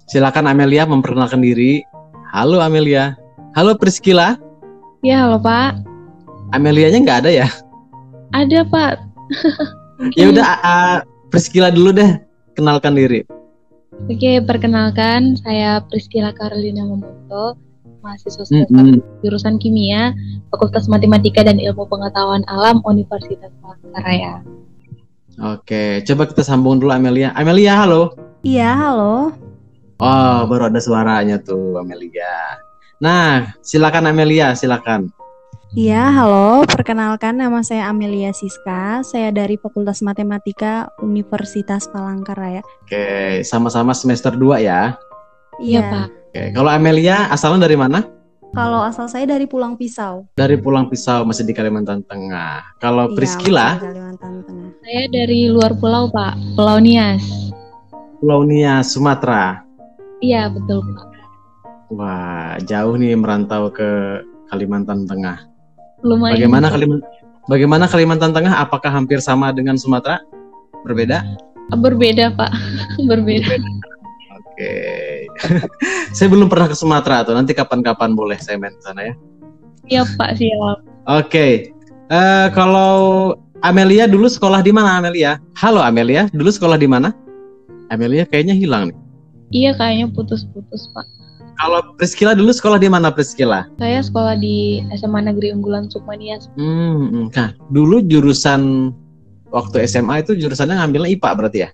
Silakan 0.09 0.49
Amelia 0.49 0.89
memperkenalkan 0.89 1.45
diri. 1.45 1.85
Halo 2.33 2.57
Amelia. 2.57 3.13
Halo 3.53 3.77
Priscila. 3.77 4.41
Ya, 5.05 5.29
halo 5.29 5.37
Pak. 5.37 5.77
Amelianya 6.49 6.97
nggak 7.05 7.19
ada 7.25 7.31
ya? 7.45 7.47
Ada 8.33 8.65
Pak. 8.65 8.97
ya 10.19 10.33
udah, 10.33 10.45
uh, 10.65 10.97
Priscila 11.29 11.69
dulu 11.69 11.93
deh. 11.93 12.17
Kenalkan 12.57 12.97
diri. 12.97 13.21
Oke, 14.09 14.41
perkenalkan 14.41 15.37
saya 15.37 15.85
Priscila 15.93 16.33
Carolina 16.33 16.89
Momoto, 16.89 17.59
mahasiswa 18.01 18.49
mm 18.49 18.65
-hmm. 18.65 18.97
jurusan 19.21 19.61
Kimia, 19.61 20.15
Fakultas 20.49 20.89
Matematika 20.89 21.45
dan 21.45 21.61
Ilmu 21.61 21.85
Pengetahuan 21.85 22.41
Alam 22.49 22.81
Universitas 22.87 23.53
Palangkaraya. 23.61 24.41
Oke, 25.39 26.03
coba 26.03 26.27
kita 26.27 26.43
sambung 26.43 26.83
dulu 26.83 26.91
Amelia. 26.91 27.31
Amelia, 27.31 27.79
halo. 27.79 28.11
Iya, 28.43 28.75
halo. 28.75 29.31
Oh, 30.03 30.39
baru 30.51 30.67
ada 30.67 30.83
suaranya 30.83 31.39
tuh 31.39 31.79
Amelia. 31.79 32.59
Nah, 32.99 33.55
silakan 33.63 34.11
Amelia, 34.11 34.51
silakan. 34.51 35.07
Iya, 35.71 36.11
halo. 36.11 36.67
Perkenalkan 36.67 37.39
nama 37.39 37.63
saya 37.63 37.87
Amelia 37.87 38.35
Siska. 38.35 38.99
Saya 39.07 39.31
dari 39.31 39.55
Fakultas 39.55 40.03
Matematika 40.03 40.91
Universitas 40.99 41.87
Palangkaraya. 41.87 42.59
Oke, 42.83 43.39
sama-sama 43.47 43.95
semester 43.95 44.35
2 44.35 44.59
ya? 44.59 44.99
Iya, 45.63 45.79
Pak. 45.87 46.07
Oke, 46.35 46.43
kalau 46.51 46.67
Amelia 46.67 47.31
asalnya 47.31 47.63
dari 47.63 47.79
mana? 47.79 48.03
Kalau 48.49 48.81
asal 48.81 49.05
saya 49.05 49.29
dari 49.29 49.45
Pulang 49.45 49.77
Pisau. 49.77 50.25
Dari 50.33 50.57
Pulang 50.57 50.89
Pisau 50.89 51.21
masih 51.21 51.45
di 51.45 51.53
Kalimantan 51.53 52.01
Tengah. 52.01 52.81
Kalau 52.81 53.13
iya, 53.13 53.15
Priscila? 53.15 53.77
Kalimantan 53.77 54.33
Tengah. 54.41 54.69
Saya 54.81 55.05
dari 55.13 55.53
luar 55.53 55.77
pulau 55.77 56.09
Pak, 56.09 56.57
Pulau 56.57 56.81
Nias. 56.81 57.21
Pulau 58.17 58.41
Nias, 58.41 58.89
Sumatera. 58.89 59.61
Iya 60.19 60.49
betul 60.49 60.81
Pak. 60.81 61.07
Wah 61.93 62.57
jauh 62.65 62.97
nih 62.97 63.13
merantau 63.13 63.69
ke 63.69 64.21
Kalimantan 64.49 65.05
Tengah. 65.05 65.45
Lumayan. 66.01 66.41
Bagaimana 66.41 66.67
Kalimantan? 66.73 67.09
Bagaimana 67.45 67.85
Kalimantan 67.85 68.31
Tengah? 68.33 68.53
Apakah 68.65 68.89
hampir 68.89 69.21
sama 69.21 69.53
dengan 69.53 69.77
Sumatera? 69.77 70.21
Berbeda? 70.85 71.21
Berbeda 71.69 72.33
Pak, 72.33 72.51
berbeda. 73.09 73.57
Oke. 74.41 74.73
saya 76.15 76.27
belum 76.27 76.47
pernah 76.47 76.67
ke 76.69 76.75
Sumatera 76.75 77.23
tuh. 77.23 77.35
Nanti 77.35 77.55
kapan-kapan 77.55 78.13
boleh 78.13 78.37
saya 78.39 78.59
main 78.59 78.75
sana 78.83 79.11
ya. 79.11 79.13
Iya 79.89 80.01
Pak, 80.17 80.37
siap. 80.37 80.85
Oke. 81.09 81.73
Uh, 82.09 82.47
kalau 82.53 83.33
Amelia 83.61 84.05
dulu 84.07 84.29
sekolah 84.29 84.63
di 84.63 84.71
mana 84.73 84.97
Amelia? 85.01 85.37
Halo 85.57 85.81
Amelia, 85.81 86.29
dulu 86.31 86.49
sekolah 86.49 86.77
di 86.77 86.87
mana? 86.87 87.13
Amelia 87.89 88.23
kayaknya 88.23 88.55
hilang 88.55 88.93
nih. 88.93 88.97
Iya 89.49 89.71
kayaknya 89.77 90.07
putus-putus 90.13 90.89
Pak. 90.93 91.05
Kalau 91.59 91.83
Priscila 91.99 92.31
dulu 92.37 92.55
sekolah 92.55 92.79
di 92.79 92.87
mana 92.87 93.11
Priscila? 93.11 93.67
Saya 93.81 93.99
sekolah 93.99 94.39
di 94.39 94.79
SMA 94.95 95.27
Negeri 95.27 95.51
Unggulan 95.51 95.91
Sukmanias. 95.91 96.47
Hmm, 96.55 97.11
hmm, 97.11 97.25
nah 97.35 97.51
dulu 97.67 97.99
jurusan 98.05 98.93
waktu 99.51 99.83
SMA 99.83 100.23
itu 100.23 100.39
jurusannya 100.39 100.79
ngambilnya 100.79 101.19
IPA 101.19 101.29
berarti 101.35 101.59
ya? 101.67 101.69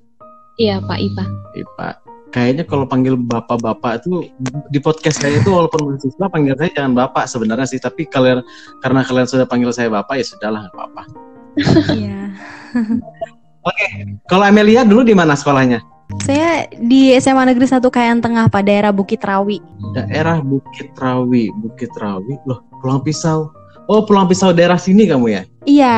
Iya 0.58 0.76
Pak 0.82 0.98
IPA. 0.98 1.26
IPA 1.54 2.05
kayaknya 2.36 2.68
kalau 2.68 2.84
panggil 2.84 3.16
bapak-bapak 3.16 4.04
itu 4.04 4.28
di 4.68 4.80
podcast 4.84 5.24
saya 5.24 5.40
itu 5.40 5.48
walaupun 5.48 5.88
mahasiswa 5.88 6.28
panggil 6.28 6.52
saya 6.60 6.70
jangan 6.76 6.92
bapak 6.92 7.32
sebenarnya 7.32 7.64
sih 7.64 7.80
tapi 7.80 8.04
kalian 8.04 8.44
karena 8.84 9.08
kalian 9.08 9.24
sudah 9.24 9.48
panggil 9.48 9.72
saya 9.72 9.88
bapak 9.88 10.20
ya 10.20 10.26
sudahlah 10.28 10.68
nggak 10.68 10.76
apa-apa. 10.76 11.04
Iya. 11.96 12.36
Oke, 13.72 13.88
kalau 14.28 14.44
Amelia 14.44 14.84
dulu 14.84 15.08
di 15.08 15.16
mana 15.16 15.40
sekolahnya? 15.40 15.80
Saya 16.22 16.70
di 16.70 17.16
SMA 17.18 17.50
Negeri 17.50 17.66
1 17.66 17.82
Kayan 17.90 18.20
Tengah 18.22 18.46
pada 18.52 18.68
daerah 18.68 18.92
Bukit 18.94 19.24
Rawi. 19.24 19.58
Daerah 19.98 20.38
Bukit 20.38 20.94
Rawi, 20.94 21.50
Bukit 21.64 21.90
Rawi. 21.98 22.38
Loh, 22.46 22.62
Pulang 22.84 23.02
Pisau. 23.02 23.50
Oh, 23.90 24.06
Pulang 24.06 24.30
Pisau 24.30 24.54
daerah 24.54 24.78
sini 24.78 25.10
kamu 25.10 25.34
ya? 25.34 25.42
Iya. 25.66 25.98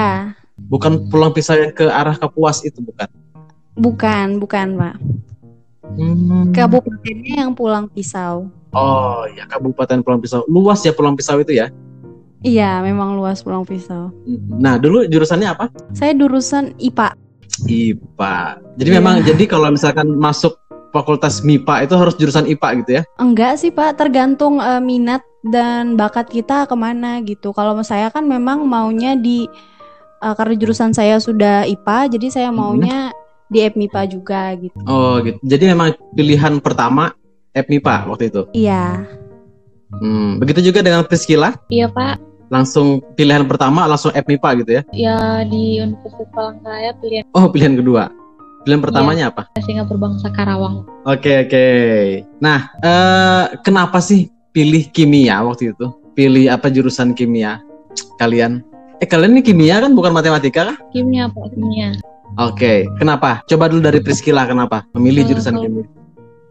Bukan 0.72 1.12
pulang 1.12 1.36
pisau 1.36 1.54
yang 1.54 1.70
ke 1.70 1.86
arah 1.86 2.18
Kapuas 2.18 2.66
itu 2.66 2.82
bukan? 2.82 3.06
Bukan, 3.78 4.42
bukan, 4.42 4.68
Pak. 4.80 4.96
Hmm. 5.96 6.52
Kabupatennya 6.52 7.48
yang 7.48 7.52
Pulang 7.56 7.88
Pisau. 7.88 8.52
Oh, 8.76 9.24
ya 9.32 9.48
Kabupaten 9.48 10.04
Pulang 10.04 10.20
Pisau. 10.20 10.44
Luas 10.46 10.84
ya 10.84 10.92
Pulang 10.92 11.16
Pisau 11.16 11.40
itu 11.40 11.56
ya? 11.56 11.72
Iya, 12.44 12.84
memang 12.84 13.18
luas 13.18 13.42
Pulang 13.42 13.64
Pisau. 13.64 14.14
Nah, 14.52 14.78
dulu 14.78 15.08
jurusannya 15.08 15.48
apa? 15.48 15.66
Saya 15.96 16.14
jurusan 16.14 16.76
IPA. 16.78 17.16
IPA. 17.66 18.38
Jadi 18.78 18.90
Iya. 18.94 18.98
memang 19.02 19.16
jadi 19.26 19.44
kalau 19.48 19.72
misalkan 19.72 20.14
masuk 20.14 20.54
Fakultas 20.88 21.44
MIPA 21.44 21.84
itu 21.84 21.94
harus 22.00 22.16
jurusan 22.16 22.46
IPA 22.46 22.70
gitu 22.82 22.92
ya? 22.98 23.04
Enggak 23.20 23.60
sih 23.60 23.70
Pak, 23.70 24.00
tergantung 24.00 24.58
eh, 24.58 24.80
minat 24.80 25.22
dan 25.44 25.94
bakat 25.94 26.28
kita 26.28 26.66
ke 26.66 26.76
mana 26.76 27.20
gitu. 27.22 27.52
Kalau 27.52 27.76
saya 27.82 28.08
kan 28.10 28.26
memang 28.26 28.64
maunya 28.66 29.14
di 29.14 29.46
eh, 30.18 30.34
karena 30.34 30.56
jurusan 30.58 30.94
saya 30.94 31.20
sudah 31.20 31.66
IPA, 31.66 32.18
jadi 32.18 32.28
saya 32.32 32.50
Mhm. 32.50 32.58
maunya 32.58 33.00
di 33.48 33.64
FMIPA 33.64 34.02
juga 34.12 34.42
gitu. 34.56 34.78
Oh, 34.86 35.20
gitu. 35.24 35.40
Jadi 35.42 35.64
memang 35.72 35.96
pilihan 36.14 36.60
pertama 36.60 37.16
FMIPA 37.52 37.96
waktu 38.08 38.30
itu. 38.30 38.42
Iya, 38.54 39.08
Hmm, 39.88 40.36
begitu 40.44 40.60
juga 40.60 40.84
dengan 40.84 41.08
Priscila, 41.08 41.56
Iya 41.72 41.88
Pak, 41.88 42.20
langsung 42.52 43.00
pilihan 43.16 43.48
pertama 43.48 43.88
langsung 43.88 44.12
FMIPA 44.12 44.50
gitu 44.60 44.72
ya? 44.76 44.82
ya 44.92 45.18
di 45.48 45.80
Universitas 45.80 46.28
Palangkaraya 46.36 46.92
pilihan 47.00 47.24
Oh, 47.32 47.48
pilihan 47.48 47.80
kedua. 47.80 48.12
Pilihan 48.68 48.84
pertamanya 48.84 49.32
apa? 49.32 49.48
Singapura 49.64 50.12
Bangsa 50.12 50.28
Karawang. 50.28 50.84
Oke, 51.08 51.48
oke. 51.48 51.66
Nah, 52.44 52.68
eh, 52.84 53.44
kenapa 53.64 54.04
sih 54.04 54.28
pilih 54.52 54.92
kimia 54.92 55.40
waktu 55.40 55.72
itu? 55.72 55.88
Pilih 56.12 56.52
apa 56.52 56.68
jurusan 56.68 57.16
kimia? 57.16 57.64
Kalian? 58.20 58.60
Eh, 59.00 59.08
kalian 59.08 59.40
ini 59.40 59.42
kimia 59.46 59.80
kan 59.80 59.96
bukan 59.96 60.12
matematika 60.12 60.76
kah? 60.76 60.78
Kimia 60.92 61.32
Pak, 61.32 61.56
kimia. 61.56 61.96
Oke, 62.38 62.86
kenapa? 63.02 63.42
Coba 63.50 63.66
dulu 63.66 63.82
dari 63.82 63.98
Priscila 63.98 64.46
kenapa 64.46 64.86
memilih 64.94 65.26
Eh, 65.26 65.28
jurusan 65.34 65.58
kalau- 65.58 65.66
kimia? 65.66 65.86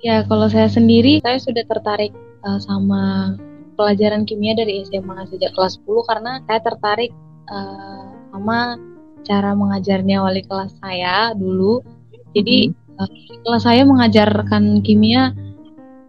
Ya 0.03 0.17
kalau 0.27 0.47
saya 0.51 0.67
sendiri, 0.67 1.23
saya 1.23 1.39
sudah 1.39 1.63
tertarik 1.67 2.11
uh, 2.43 2.59
sama 2.59 3.35
pelajaran 3.79 4.27
kimia 4.27 4.55
dari 4.55 4.83
SMA 4.83 5.31
sejak 5.31 5.55
kelas 5.55 5.79
10 5.83 6.03
karena 6.11 6.33
saya 6.47 6.61
tertarik 6.63 7.11
uh, 7.49 8.07
sama 8.35 8.77
cara 9.27 9.55
mengajarnya 9.55 10.23
wali 10.23 10.43
kelas 10.43 10.75
saya 10.83 11.33
dulu. 11.39 11.81
Jadi 12.35 12.71
uh, 12.99 13.07
wali 13.09 13.39
kelas 13.47 13.63
saya 13.63 13.83
mengajarkan 13.87 14.83
kimia 14.83 15.31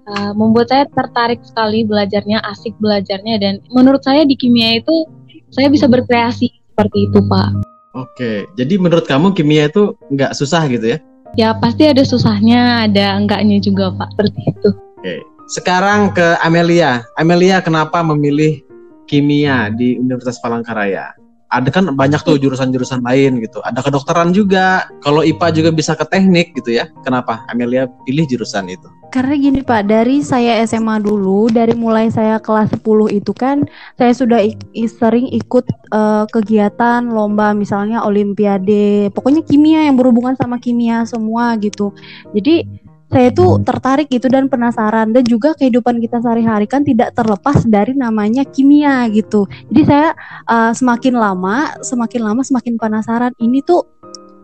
uh, 0.09 0.31
membuat 0.33 0.73
saya 0.73 0.83
tertarik 0.89 1.41
sekali 1.45 1.85
belajarnya, 1.85 2.41
asik 2.49 2.73
belajarnya 2.81 3.39
dan 3.39 3.53
menurut 3.71 4.01
saya 4.01 4.25
di 4.25 4.33
kimia 4.33 4.77
itu 4.81 5.05
saya 5.53 5.69
bisa 5.69 5.85
berkreasi 5.85 6.49
seperti 6.75 7.07
itu 7.09 7.21
Pak. 7.23 7.76
Oke, 7.97 8.45
jadi 8.53 8.77
menurut 8.77 9.09
kamu 9.09 9.33
kimia 9.33 9.73
itu 9.73 9.97
nggak 10.13 10.37
susah 10.37 10.69
gitu 10.69 10.93
ya? 10.93 10.97
Ya 11.33 11.49
pasti 11.57 11.89
ada 11.89 12.05
susahnya, 12.05 12.85
ada 12.85 13.17
enggaknya 13.17 13.57
juga 13.57 13.89
Pak 13.89 14.13
seperti 14.13 14.53
itu. 14.53 14.69
Oke. 15.01 15.25
Sekarang 15.49 16.13
ke 16.13 16.37
Amelia. 16.45 17.01
Amelia 17.17 17.57
kenapa 17.57 18.05
memilih 18.05 18.61
kimia 19.09 19.73
di 19.73 19.97
Universitas 19.97 20.37
Palangkaraya? 20.45 21.16
Ada 21.47 21.69
kan 21.71 21.83
banyak 21.95 22.21
tuh 22.27 22.35
jurusan-jurusan 22.35 23.03
lain 23.03 23.39
gitu. 23.39 23.63
Ada 23.63 23.79
kedokteran 23.79 24.35
juga. 24.35 24.87
Kalau 24.99 25.23
IPA 25.23 25.47
juga 25.55 25.69
bisa 25.71 25.95
ke 25.95 26.03
teknik 26.03 26.51
gitu 26.59 26.75
ya. 26.75 26.91
Kenapa 27.07 27.47
Amelia 27.47 27.87
pilih 28.03 28.27
jurusan 28.27 28.67
itu? 28.67 28.87
karena 29.07 29.33
gini 29.39 29.61
Pak, 29.63 29.87
dari 29.87 30.19
saya 30.19 30.59
SMA 30.67 30.99
dulu, 30.99 31.47
dari 31.47 31.73
mulai 31.73 32.11
saya 32.11 32.37
kelas 32.43 32.75
10 32.75 33.07
itu 33.09 33.31
kan 33.31 33.63
saya 33.95 34.11
sudah 34.11 34.39
ik- 34.43 34.67
sering 34.99 35.31
ikut 35.31 35.65
eh, 35.71 36.25
kegiatan 36.29 37.07
lomba 37.07 37.55
misalnya 37.55 38.03
olimpiade, 38.03 39.09
pokoknya 39.15 39.41
kimia 39.47 39.87
yang 39.87 39.95
berhubungan 39.95 40.35
sama 40.35 40.59
kimia 40.59 41.07
semua 41.07 41.55
gitu. 41.57 41.95
Jadi 42.35 42.67
saya 43.07 43.31
tuh 43.31 43.63
tertarik 43.63 44.11
gitu 44.11 44.27
dan 44.27 44.51
penasaran. 44.51 45.15
Dan 45.15 45.23
juga 45.23 45.55
kehidupan 45.55 46.03
kita 46.03 46.19
sehari-hari 46.19 46.67
kan 46.67 46.83
tidak 46.83 47.15
terlepas 47.15 47.63
dari 47.63 47.95
namanya 47.95 48.43
kimia 48.43 49.07
gitu. 49.11 49.47
Jadi 49.71 49.81
saya 49.87 50.07
eh, 50.47 50.71
semakin 50.75 51.13
lama, 51.15 51.79
semakin 51.79 52.21
lama 52.23 52.41
semakin 52.43 52.75
penasaran. 52.75 53.31
Ini 53.39 53.63
tuh 53.63 53.87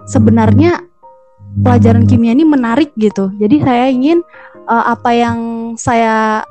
sebenarnya 0.07 0.79
pelajaran 1.59 2.07
kimia 2.07 2.33
ini 2.33 2.47
menarik 2.47 2.95
gitu. 2.95 3.29
Jadi 3.35 3.61
saya 3.61 3.91
ingin 3.91 4.23
eh, 4.67 4.85
apa 4.87 5.11
yang 5.11 5.39
saya 5.75 6.47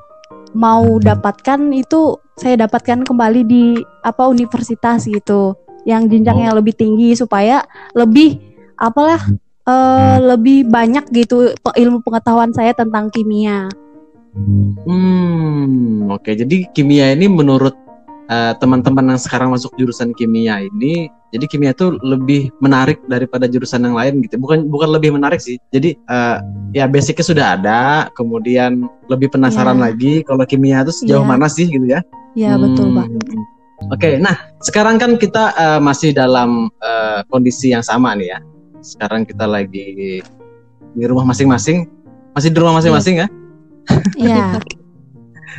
mau 0.53 1.01
dapatkan 1.01 1.73
itu 1.73 2.21
saya 2.37 2.69
dapatkan 2.69 3.09
kembali 3.09 3.41
di 3.49 3.65
apa 4.05 4.29
universitas 4.29 5.09
gitu. 5.09 5.57
Yang 5.89 6.15
jenjangnya 6.15 6.55
lebih 6.55 6.77
tinggi 6.77 7.17
supaya 7.19 7.65
lebih 7.97 8.39
apalah 8.79 9.19
eh, 9.63 10.17
lebih 10.21 10.67
banyak 10.67 11.11
gitu 11.13 11.53
ilmu 11.55 12.03
pengetahuan 12.03 12.51
saya 12.51 12.75
tentang 12.75 13.09
kimia. 13.11 13.69
Hmm, 14.83 16.09
oke. 16.09 16.33
Jadi 16.33 16.67
kimia 16.73 17.13
ini 17.13 17.29
menurut 17.29 17.77
eh, 18.27 18.53
teman-teman 18.57 19.13
yang 19.13 19.21
sekarang 19.21 19.53
masuk 19.53 19.71
jurusan 19.77 20.17
kimia 20.17 20.65
ini, 20.65 21.07
jadi 21.31 21.45
kimia 21.45 21.73
itu 21.77 21.93
lebih 22.01 22.49
menarik 22.59 22.97
daripada 23.05 23.45
jurusan 23.45 23.85
yang 23.85 23.93
lain 23.93 24.25
gitu. 24.25 24.41
Bukan 24.41 24.73
bukan 24.73 24.89
lebih 24.89 25.13
menarik 25.13 25.39
sih. 25.39 25.61
Jadi 25.69 25.95
eh, 25.97 26.37
ya 26.73 26.89
basicnya 26.89 27.25
sudah 27.25 27.47
ada, 27.61 27.81
kemudian 28.17 28.89
lebih 29.13 29.29
penasaran 29.31 29.77
Iya. 29.79 29.85
lagi 29.93 30.13
kalau 30.25 30.45
kimia 30.49 30.81
itu 30.81 30.93
sejauh 31.05 31.23
Iya. 31.25 31.31
mana 31.31 31.47
sih 31.53 31.69
gitu 31.69 31.85
ya? 31.85 32.01
Ya 32.33 32.57
betul 32.57 32.89
Hmm. 32.89 32.97
pak. 33.05 33.09
Oke, 33.93 34.17
nah 34.17 34.39
sekarang 34.65 34.97
kan 34.97 35.21
kita 35.21 35.53
eh, 35.53 35.81
masih 35.83 36.17
dalam 36.17 36.73
eh, 36.81 37.21
kondisi 37.29 37.77
yang 37.77 37.85
sama 37.85 38.17
nih 38.17 38.33
ya. 38.33 38.39
Sekarang 38.83 39.23
kita 39.23 39.47
lagi 39.47 40.21
di 40.93 41.05
rumah 41.07 41.25
masing-masing, 41.25 41.87
masih 42.35 42.51
di 42.51 42.59
rumah 42.59 42.83
masing-masing 42.83 43.23
ya? 43.23 43.29
Iya. 44.19 44.47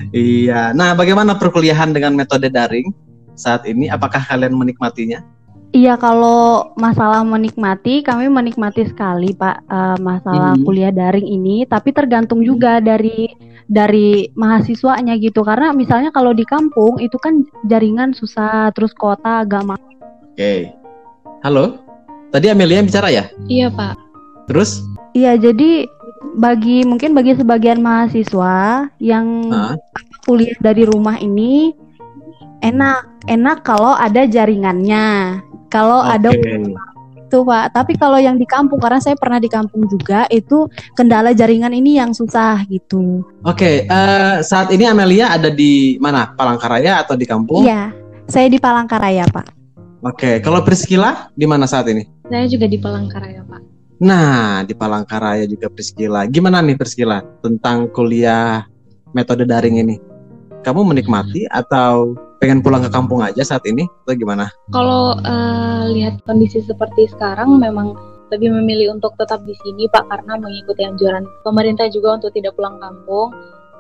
Iya. 0.09 0.73
Nah, 0.73 0.97
bagaimana 0.97 1.37
perkuliahan 1.37 1.93
dengan 1.93 2.17
metode 2.17 2.49
daring 2.49 2.89
saat 3.37 3.61
ini? 3.69 3.93
Apakah 3.93 4.25
kalian 4.25 4.57
menikmatinya? 4.57 5.21
Iya 5.73 5.97
kalau 5.97 6.69
masalah 6.77 7.25
menikmati 7.25 8.05
kami 8.05 8.29
menikmati 8.29 8.85
sekali 8.85 9.33
pak 9.33 9.65
eh, 9.65 9.97
masalah 10.01 10.53
Mhm. 10.53 10.65
kuliah 10.69 10.93
daring 10.93 11.25
ini 11.25 11.65
tapi 11.65 11.89
tergantung 11.89 12.45
juga 12.45 12.77
dari 12.77 13.25
dari 13.65 14.29
mahasiswanya 14.37 15.17
gitu 15.17 15.41
karena 15.41 15.73
misalnya 15.73 16.13
kalau 16.13 16.29
di 16.29 16.45
kampung 16.45 17.01
itu 17.01 17.17
kan 17.17 17.41
jaringan 17.65 18.13
susah 18.13 18.69
terus 18.77 18.93
kota 18.93 19.41
agak 19.41 19.65
mahal 19.65 19.89
Oke. 20.33 20.69
Halo. 21.41 21.82
Tadi 22.33 22.49
Amelia 22.49 22.81
yang 22.81 22.89
bicara 22.89 23.13
ya? 23.13 23.29
Iya 23.45 23.69
Pak. 23.69 23.93
Terus? 24.49 24.81
Iya 25.13 25.37
jadi 25.37 25.85
bagi 26.33 26.81
mungkin 26.81 27.13
bagi 27.13 27.37
sebagian 27.37 27.77
mahasiswa 27.77 28.89
yang 28.97 29.53
Hah? 29.53 29.77
kuliah 30.25 30.57
dari 30.57 30.89
rumah 30.89 31.21
ini 31.21 31.77
enak 32.65 33.29
enak 33.29 33.61
kalau 33.61 33.93
ada 33.93 34.25
jaringannya 34.25 35.37
kalau 35.69 36.01
ada 36.01 36.33
Oke. 36.33 36.73
itu 37.21 37.37
pak 37.45 37.77
tapi 37.77 37.93
kalau 38.01 38.17
yang 38.17 38.41
di 38.41 38.49
kampung 38.49 38.81
karena 38.81 38.97
saya 38.97 39.13
pernah 39.13 39.37
di 39.37 39.45
kampung 39.45 39.85
juga 39.85 40.25
itu 40.33 40.65
kendala 40.97 41.37
jaringan 41.37 41.75
ini 41.75 42.01
yang 42.01 42.17
susah 42.17 42.65
gitu 42.65 43.21
Oke, 43.45 43.85
eh, 43.85 44.35
saat 44.41 44.73
ini 44.73 44.89
Amelia 44.89 45.37
ada 45.37 45.53
di 45.53 46.01
mana? 46.01 46.33
Palangkaraya 46.33 47.03
atau 47.05 47.13
di 47.13 47.29
kampung? 47.29 47.61
iya 47.61 47.93
saya 48.25 48.49
di 48.49 48.57
Palangkaraya 48.57 49.29
pak 49.29 49.53
Oke, 50.03 50.43
kalau 50.43 50.59
Priscila 50.67 51.31
di 51.31 51.47
mana 51.47 51.63
saat 51.63 51.87
ini? 51.87 52.03
Saya 52.27 52.45
juga 52.47 52.65
di 52.71 52.79
Palangkaraya 52.79 53.43
Pak. 53.43 53.61
Nah, 54.03 54.63
di 54.67 54.73
Palangkaraya 54.75 55.47
juga 55.47 55.71
Priscila. 55.71 56.27
Gimana 56.27 56.59
nih 56.59 56.75
Priscila 56.75 57.23
tentang 57.43 57.87
kuliah 57.91 58.67
metode 59.11 59.47
daring 59.47 59.79
ini? 59.79 59.95
Kamu 60.63 60.87
menikmati 60.87 61.43
atau 61.51 62.15
pengen 62.39 62.63
pulang 62.63 62.83
ke 62.83 62.91
kampung 62.91 63.23
aja 63.23 63.43
saat 63.43 63.63
ini 63.67 63.83
atau 64.07 64.15
gimana? 64.15 64.47
Kalau 64.71 65.19
eh, 65.19 65.83
lihat 65.91 66.23
kondisi 66.23 66.63
seperti 66.63 67.11
sekarang 67.11 67.59
memang 67.59 67.95
lebih 68.31 68.49
memilih 68.49 68.97
untuk 68.97 69.13
tetap 69.19 69.43
di 69.45 69.53
sini 69.61 69.85
Pak 69.91 70.09
karena 70.09 70.39
mengikuti 70.39 70.81
anjuran 70.81 71.23
pemerintah 71.45 71.85
juga 71.91 72.17
untuk 72.17 72.33
tidak 72.33 72.57
pulang 72.57 72.81
kampung 72.81 73.29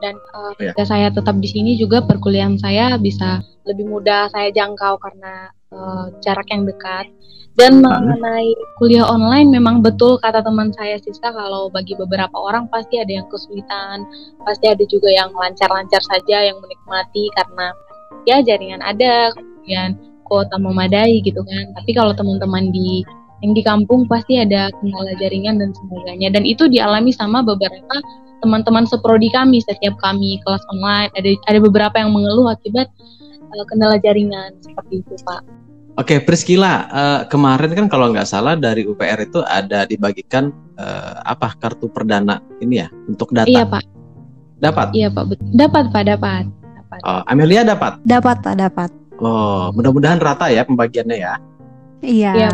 dan 0.03 0.19
Iya. 0.59 0.75
ketika 0.75 0.83
saya 0.83 1.07
tetap 1.09 1.39
di 1.39 1.47
sini 1.47 1.79
juga 1.79 2.03
perkuliahan 2.03 2.59
saya 2.59 2.99
bisa 2.99 3.39
lebih 3.63 3.87
mudah 3.87 4.27
saya 4.35 4.51
jangkau 4.51 4.99
karena 4.99 5.49
eh, 5.73 6.05
jarak 6.21 6.45
yang 6.53 6.69
dekat 6.69 7.09
dan 7.53 7.85
Ah. 7.85 8.01
mengenai 8.01 8.49
kuliah 8.81 9.05
online 9.05 9.53
memang 9.53 9.85
betul 9.85 10.17
kata 10.17 10.41
teman 10.41 10.73
saya 10.73 10.97
Siska 11.01 11.33
kalau 11.33 11.69
bagi 11.69 11.93
beberapa 11.93 12.33
orang 12.33 12.65
pasti 12.69 12.97
ada 12.97 13.13
yang 13.13 13.29
kesulitan 13.29 14.05
pasti 14.41 14.69
ada 14.69 14.81
juga 14.89 15.09
yang 15.09 15.29
lancar-lancar 15.33 16.01
saja 16.01 16.49
yang 16.49 16.57
menikmati 16.61 17.29
karena 17.37 17.73
ya 18.25 18.41
jaringan 18.41 18.81
ada 18.81 19.33
kemudian 19.37 19.97
kuota 20.27 20.57
memadai 20.57 21.21
gitu 21.21 21.43
kan. 21.43 21.65
Tapi 21.77 21.91
kalau 21.93 22.15
teman-teman 22.15 22.71
di 22.73 23.03
yang 23.43 23.51
di 23.51 23.61
kampung 23.61 24.07
pasti 24.07 24.39
ada 24.39 24.71
kendala 24.79 25.13
jaringan 25.19 25.59
dan 25.59 25.75
sebagainya. 25.75 26.31
Dan 26.31 26.47
itu 26.47 26.71
dialami 26.71 27.11
sama 27.11 27.43
beberapa 27.43 27.95
teman-teman 28.39 28.87
seprodi 28.87 29.27
kami 29.31 29.59
setiap 29.61 29.93
kami 29.99 30.39
kelas 30.47 30.63
online. 30.71 31.11
Ada 31.19 31.35
ada 31.51 31.59
beberapa 31.59 31.95
yang 31.99 32.15
mengeluh 32.15 32.49
akibat 32.49 32.87
uh, 33.51 33.65
kendala 33.67 33.99
jaringan 33.99 34.55
seperti 34.63 35.03
itu, 35.03 35.13
Pak. 35.27 35.43
Oke, 35.93 36.17
Priscila, 36.25 36.89
uh, 36.89 37.21
kemarin 37.29 37.69
kan 37.77 37.85
kalau 37.85 38.09
nggak 38.09 38.25
salah 38.25 38.57
dari 38.57 38.81
UPR 38.81 39.29
itu 39.29 39.45
ada 39.45 39.85
dibagikan 39.85 40.49
uh, 40.81 41.21
apa 41.21 41.53
kartu 41.61 41.85
perdana 41.85 42.41
ini 42.57 42.81
ya 42.81 42.89
untuk 43.05 43.29
data. 43.29 43.45
Iya 43.45 43.63
pak. 43.69 43.85
Dapat. 44.57 44.87
Iya 44.97 45.07
pak, 45.13 45.23
dapat 45.53 45.85
pak, 45.93 46.03
dapat. 46.09 46.43
dapat. 46.49 46.99
Oh, 47.05 47.21
Amelia 47.29 47.61
dapat. 47.61 48.01
Dapat 48.09 48.41
pak, 48.41 48.55
dapat. 48.57 48.89
Oh, 49.21 49.69
mudah-mudahan 49.77 50.17
rata 50.17 50.49
ya 50.49 50.65
pembagiannya 50.65 51.17
ya. 51.21 51.33
Iya. 52.01 52.31
Iya. 52.33 52.51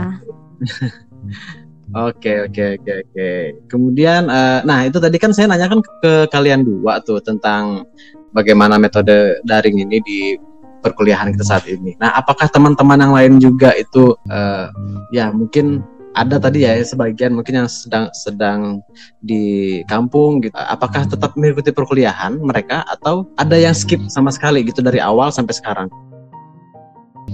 Oke 1.89 2.45
oke 2.45 2.77
oke 2.77 2.91
oke. 3.01 3.29
Kemudian, 3.65 4.29
uh, 4.29 4.61
nah 4.61 4.85
itu 4.85 5.01
tadi 5.01 5.17
kan 5.17 5.33
saya 5.33 5.49
nanyakan 5.49 5.81
ke 5.81 6.29
kalian 6.29 6.61
dua 6.61 7.01
tuh 7.01 7.17
tentang 7.17 7.81
bagaimana 8.29 8.77
metode 8.77 9.41
daring 9.41 9.81
ini 9.81 9.97
di 10.05 10.37
perkuliahan 10.79 11.35
kita 11.35 11.45
saat 11.45 11.65
ini. 11.67 11.95
Nah, 11.99 12.15
apakah 12.15 12.47
teman-teman 12.49 12.99
yang 12.99 13.13
lain 13.13 13.33
juga 13.39 13.75
itu 13.75 14.15
uh, 14.31 14.71
ya 15.11 15.31
mungkin 15.31 15.83
ada 16.17 16.41
tadi 16.41 16.65
ya 16.65 16.73
sebagian 16.81 17.37
mungkin 17.37 17.63
yang 17.63 17.69
sedang 17.69 18.09
sedang 18.11 18.81
di 19.21 19.79
kampung 19.85 20.41
gitu. 20.41 20.55
Apakah 20.57 21.05
tetap 21.05 21.37
mengikuti 21.37 21.69
perkuliahan 21.69 22.39
mereka 22.41 22.83
atau 22.89 23.29
ada 23.37 23.55
yang 23.55 23.75
skip 23.77 24.01
sama 24.09 24.33
sekali 24.33 24.65
gitu 24.65 24.81
dari 24.81 24.97
awal 24.97 25.29
sampai 25.29 25.53
sekarang? 25.53 25.87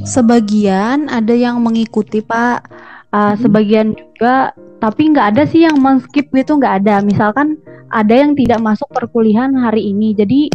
Sebagian 0.03 1.07
ada 1.07 1.31
yang 1.31 1.63
mengikuti 1.63 2.19
Pak, 2.19 2.67
uh, 3.15 3.33
hmm. 3.33 3.35
sebagian 3.39 3.87
juga 3.95 4.51
tapi 4.83 5.09
nggak 5.09 5.27
ada 5.33 5.43
sih 5.47 5.63
yang 5.63 5.79
men-skip 5.79 6.27
gitu 6.35 6.59
nggak 6.59 6.83
ada. 6.83 6.99
Misalkan 6.99 7.55
ada 7.89 8.11
yang 8.11 8.35
tidak 8.35 8.59
masuk 8.59 8.91
perkuliahan 8.91 9.55
hari 9.55 9.95
ini, 9.95 10.11
jadi 10.11 10.51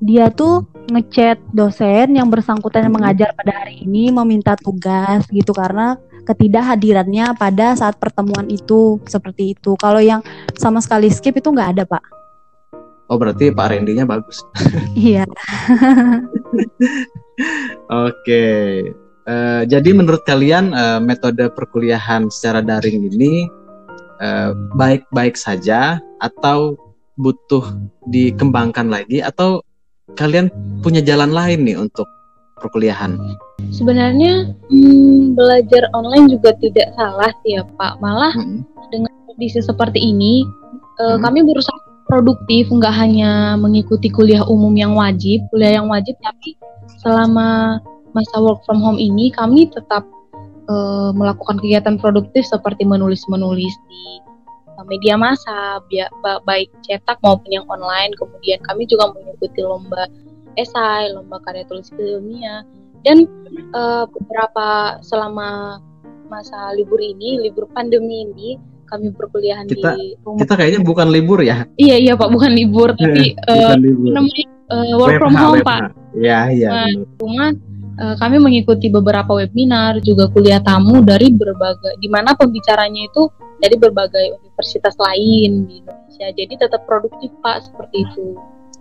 dia 0.00 0.32
tuh 0.32 0.64
ngechat 0.88 1.38
dosen 1.52 2.16
yang 2.16 2.32
bersangkutan 2.32 2.88
yang 2.88 2.96
mengajar 2.96 3.36
pada 3.36 3.62
hari 3.62 3.84
ini 3.84 4.08
meminta 4.10 4.56
tugas 4.56 5.28
gitu 5.28 5.52
karena 5.52 6.00
ketidakhadirannya 6.24 7.36
pada 7.36 7.76
saat 7.76 8.00
pertemuan 8.00 8.48
itu 8.48 8.98
seperti 9.04 9.54
itu. 9.54 9.76
Kalau 9.76 10.00
yang 10.00 10.24
sama 10.56 10.80
sekali 10.80 11.12
skip 11.12 11.36
itu 11.36 11.52
nggak 11.52 11.70
ada 11.78 11.84
pak. 11.84 12.02
Oh 13.10 13.18
berarti 13.18 13.50
Pak 13.50 13.74
Randy-nya 13.74 14.06
bagus. 14.06 14.38
iya. 14.94 15.26
Oke. 18.06 18.46
Uh, 19.26 19.62
jadi 19.66 19.90
menurut 19.90 20.22
kalian 20.22 20.70
uh, 20.70 21.02
metode 21.02 21.50
perkuliahan 21.52 22.30
secara 22.30 22.62
daring 22.64 23.10
ini 23.10 23.50
eh, 24.22 24.50
baik-baik 24.78 25.34
uh, 25.34 25.42
saja 25.42 25.98
atau 26.22 26.78
butuh 27.18 27.66
dikembangkan 28.08 28.88
lagi 28.88 29.20
atau 29.20 29.60
kalian 30.16 30.50
punya 30.80 31.04
jalan 31.04 31.30
lain 31.30 31.66
nih 31.66 31.76
untuk 31.76 32.06
perkuliahan? 32.60 33.16
Sebenarnya 33.70 34.50
hmm, 34.68 35.36
belajar 35.36 35.88
online 35.96 36.32
juga 36.32 36.56
tidak 36.58 36.92
salah 36.96 37.30
sih 37.44 37.60
ya 37.60 37.64
Pak. 37.76 38.00
Malah 38.00 38.32
hmm. 38.34 38.60
dengan 38.92 39.12
kondisi 39.28 39.60
seperti 39.60 40.00
ini, 40.00 40.44
uh, 41.00 41.16
hmm. 41.16 41.22
kami 41.24 41.44
berusaha 41.44 41.78
produktif, 42.10 42.66
nggak 42.68 42.94
hanya 42.94 43.54
mengikuti 43.54 44.10
kuliah 44.10 44.42
umum 44.50 44.74
yang 44.74 44.98
wajib, 44.98 45.46
kuliah 45.54 45.78
yang 45.78 45.86
wajib, 45.86 46.18
tapi 46.18 46.58
selama 46.98 47.78
masa 48.10 48.36
work 48.42 48.58
from 48.66 48.82
home 48.82 48.98
ini 48.98 49.30
kami 49.30 49.70
tetap 49.70 50.02
uh, 50.66 51.14
melakukan 51.14 51.62
kegiatan 51.62 51.96
produktif 52.02 52.42
seperti 52.42 52.82
menulis-menulis 52.82 53.70
di 53.86 54.02
media 54.86 55.18
massa, 55.18 55.80
baik 56.46 56.70
cetak 56.86 57.18
maupun 57.20 57.50
yang 57.50 57.66
online. 57.68 58.14
Kemudian 58.16 58.60
kami 58.64 58.86
juga 58.88 59.10
mengikuti 59.12 59.60
lomba 59.60 60.08
esai, 60.58 61.12
lomba 61.14 61.38
karya 61.44 61.64
tulis 61.66 61.90
ilmiah, 61.96 62.66
dan 63.06 63.24
uh, 63.72 64.04
beberapa 64.08 64.98
selama 65.00 65.80
masa 66.30 66.74
libur 66.76 67.02
ini, 67.02 67.42
libur 67.42 67.66
pandemi 67.72 68.28
ini, 68.28 68.48
kami 68.86 69.14
perkuliahan 69.14 69.66
kita, 69.66 69.94
di 69.94 70.18
rumah. 70.22 70.38
Kita 70.42 70.52
kayaknya 70.58 70.80
bukan 70.82 71.08
libur 71.10 71.40
ya? 71.42 71.66
Iya 71.78 71.96
iya 71.98 72.12
pak, 72.18 72.30
bukan 72.30 72.50
libur, 72.54 72.94
tapi 72.98 73.38
uh, 73.46 73.74
libur. 73.78 74.10
namanya 74.14 74.44
uh, 74.70 74.94
work 74.98 75.18
from 75.18 75.34
home 75.34 75.62
pak. 75.62 75.94
Iya 76.14 76.38
iya. 76.50 76.68
Nah, 76.70 77.50
uh, 78.02 78.14
kami 78.18 78.36
mengikuti 78.42 78.90
beberapa 78.90 79.30
webinar, 79.30 80.02
juga 80.02 80.26
kuliah 80.30 80.62
tamu 80.62 81.02
dari 81.06 81.30
berbagai, 81.30 81.98
di 82.02 82.08
mana 82.10 82.34
pembicaranya 82.34 83.06
itu 83.06 83.30
dari 83.60 83.76
berbagai 83.76 84.40
universitas 84.40 84.96
lain 84.96 85.68
di 85.68 85.84
Indonesia. 85.84 86.26
Jadi 86.34 86.54
tetap 86.56 86.82
produktif 86.88 87.30
Pak 87.44 87.68
seperti 87.68 87.96
itu. 88.08 88.36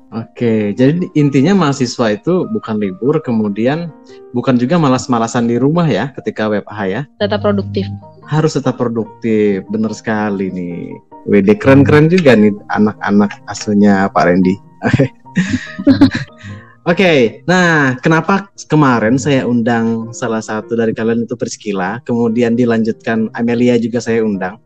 Oke, 0.10 0.74
jadi 0.74 1.06
intinya 1.14 1.54
mahasiswa 1.54 2.18
itu 2.18 2.50
bukan 2.50 2.82
libur, 2.82 3.22
kemudian 3.22 3.94
bukan 4.34 4.58
juga 4.58 4.82
malas-malasan 4.82 5.46
di 5.46 5.62
rumah 5.62 5.86
ya 5.86 6.10
ketika 6.18 6.50
WFH 6.50 6.80
ya. 6.90 7.02
Tetap 7.22 7.46
produktif. 7.46 7.86
Harus 8.26 8.58
tetap 8.58 8.82
produktif, 8.82 9.62
bener 9.70 9.94
sekali 9.94 10.50
nih. 10.50 10.98
WD 11.30 11.62
keren-keren 11.62 12.10
juga 12.10 12.34
nih 12.34 12.50
anak-anak 12.74 13.30
asuhnya 13.54 14.10
Pak 14.10 14.24
Randy. 14.26 14.58
Oke, 16.90 17.06
okay, 17.06 17.20
nah 17.46 17.94
kenapa 18.02 18.50
kemarin 18.66 19.22
saya 19.22 19.46
undang 19.46 20.10
salah 20.10 20.42
satu 20.42 20.74
dari 20.74 20.90
kalian 20.90 21.30
itu 21.30 21.38
Priscila, 21.38 22.02
kemudian 22.02 22.58
dilanjutkan 22.58 23.30
Amelia 23.38 23.78
juga 23.78 24.02
saya 24.02 24.26
undang. 24.26 24.58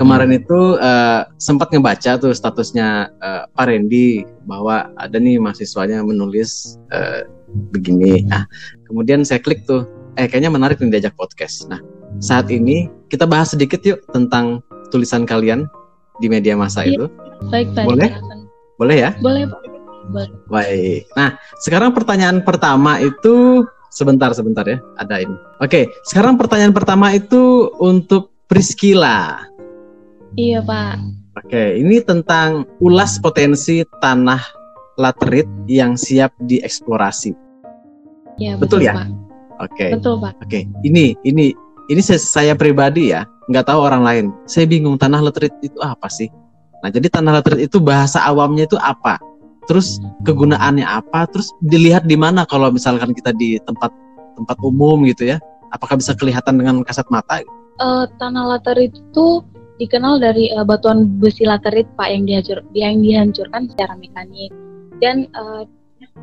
Kemarin 0.00 0.32
itu 0.32 0.80
uh, 0.80 1.28
sempat 1.36 1.68
ngebaca 1.68 2.16
tuh 2.16 2.32
statusnya 2.32 3.12
uh, 3.20 3.44
Pak 3.52 3.68
Randy 3.68 4.24
bahwa 4.48 4.88
ada 4.96 5.20
nih 5.20 5.36
mahasiswanya 5.36 6.00
menulis 6.00 6.80
uh, 6.96 7.28
begini. 7.76 8.24
Nah, 8.24 8.48
kemudian 8.88 9.20
saya 9.28 9.44
klik 9.44 9.68
tuh, 9.68 9.84
eh 10.16 10.24
kayaknya 10.32 10.48
menarik 10.48 10.80
nih 10.80 10.96
diajak 10.96 11.12
podcast. 11.20 11.68
Nah, 11.68 11.84
saat 12.24 12.48
ini 12.48 12.88
kita 13.12 13.28
bahas 13.28 13.52
sedikit 13.52 13.84
yuk 13.84 14.00
tentang 14.16 14.64
tulisan 14.88 15.28
kalian 15.28 15.68
di 16.24 16.32
media 16.32 16.56
massa 16.56 16.88
iya. 16.88 16.96
itu. 16.96 17.04
Baik, 17.52 17.68
baik. 17.76 17.84
Boleh? 17.84 18.10
Boleh 18.80 18.96
ya? 18.96 19.10
Boleh, 19.20 19.44
Pak. 19.44 19.75
Baik. 20.50 21.08
Nah, 21.18 21.38
sekarang 21.62 21.90
pertanyaan 21.92 22.42
pertama 22.42 22.98
itu 23.02 23.66
sebentar 23.90 24.30
sebentar 24.36 24.62
ya, 24.68 24.78
ada 25.00 25.22
ini. 25.22 25.36
Oke, 25.58 25.88
sekarang 26.06 26.36
pertanyaan 26.36 26.74
pertama 26.76 27.12
itu 27.16 27.72
untuk 27.80 28.34
Priscila. 28.46 29.42
Iya, 30.36 30.62
Pak. 30.62 30.94
Oke, 31.42 31.80
ini 31.80 32.00
tentang 32.04 32.64
ulas 32.80 33.20
potensi 33.20 33.84
tanah 34.00 34.40
laterit 34.96 35.48
yang 35.68 35.96
siap 35.96 36.32
dieksplorasi. 36.44 37.36
Iya, 38.40 38.56
betul, 38.56 38.84
betul 38.84 38.88
ya? 38.88 38.94
Pak. 38.96 39.08
Oke. 39.64 39.86
Betul, 39.96 40.14
Pak. 40.20 40.32
Oke, 40.44 40.68
ini 40.84 41.16
ini 41.24 41.52
ini 41.88 42.00
saya 42.04 42.52
pribadi 42.56 43.12
ya, 43.12 43.24
nggak 43.48 43.68
tahu 43.68 43.80
orang 43.80 44.02
lain. 44.04 44.24
Saya 44.44 44.68
bingung 44.68 45.00
tanah 45.00 45.24
laterit 45.24 45.52
itu 45.64 45.76
apa 45.80 46.08
sih? 46.12 46.28
Nah, 46.84 46.92
jadi 46.92 47.08
tanah 47.08 47.40
laterit 47.40 47.68
itu 47.72 47.80
bahasa 47.80 48.20
awamnya 48.24 48.68
itu 48.68 48.76
apa? 48.76 49.16
Terus 49.66 50.00
kegunaannya 50.24 50.86
apa? 50.86 51.26
Terus 51.30 51.52
dilihat 51.62 52.06
di 52.06 52.16
mana 52.18 52.46
kalau 52.48 52.70
misalkan 52.72 53.12
kita 53.12 53.34
di 53.34 53.60
tempat 53.62 53.90
tempat 54.38 54.56
umum 54.62 55.02
gitu 55.06 55.34
ya? 55.34 55.38
Apakah 55.74 55.98
bisa 55.98 56.14
kelihatan 56.14 56.58
dengan 56.58 56.82
kasat 56.86 57.06
mata? 57.10 57.42
Uh, 57.76 58.08
tanah 58.16 58.56
laterit 58.56 58.96
itu 58.96 59.44
dikenal 59.76 60.16
dari 60.16 60.48
uh, 60.56 60.64
batuan 60.64 61.20
besi 61.20 61.44
laterit 61.44 61.84
pak 61.98 62.08
yang 62.08 62.24
dihancur 62.24 62.58
yang 62.72 62.94
dihancurkan 63.02 63.68
secara 63.68 63.92
mekanik. 63.98 64.48
Dan 64.96 65.28
uh, 65.36 65.68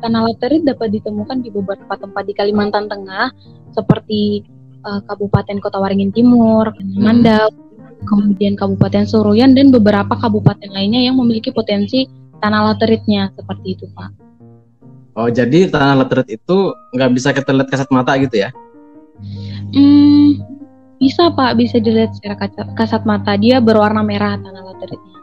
tanah 0.02 0.34
laterit 0.34 0.66
dapat 0.66 0.90
ditemukan 0.90 1.44
di 1.44 1.54
beberapa 1.54 1.94
tempat 1.94 2.26
di 2.26 2.34
Kalimantan 2.34 2.90
Tengah 2.90 3.30
seperti 3.70 4.42
uh, 4.82 4.98
Kabupaten 5.06 5.62
Kota 5.62 5.78
Waringin 5.78 6.10
Timur, 6.10 6.74
Mandau, 6.98 7.52
kemudian 8.06 8.54
Kabupaten 8.58 9.06
Suruyan 9.06 9.56
dan 9.56 9.70
beberapa 9.70 10.14
kabupaten 10.18 10.70
lainnya 10.70 11.00
yang 11.06 11.16
memiliki 11.18 11.50
potensi 11.50 12.06
tanah 12.42 12.74
lateritnya 12.74 13.30
seperti 13.36 13.78
itu 13.78 13.86
pak. 13.94 14.10
Oh 15.14 15.30
jadi 15.30 15.70
tanah 15.70 16.02
laterit 16.02 16.26
itu 16.26 16.74
nggak 16.90 17.10
bisa 17.14 17.30
kita 17.30 17.54
lihat 17.54 17.70
kasat 17.70 17.88
mata 17.94 18.18
gitu 18.18 18.34
ya? 18.34 18.50
Hmm, 19.70 20.42
bisa 20.98 21.30
pak, 21.30 21.54
bisa 21.54 21.78
dilihat 21.78 22.14
secara 22.18 22.34
kasat 22.74 23.06
mata. 23.06 23.38
Dia 23.38 23.62
berwarna 23.62 24.02
merah 24.02 24.34
tanah 24.34 24.62
lateritnya. 24.74 25.14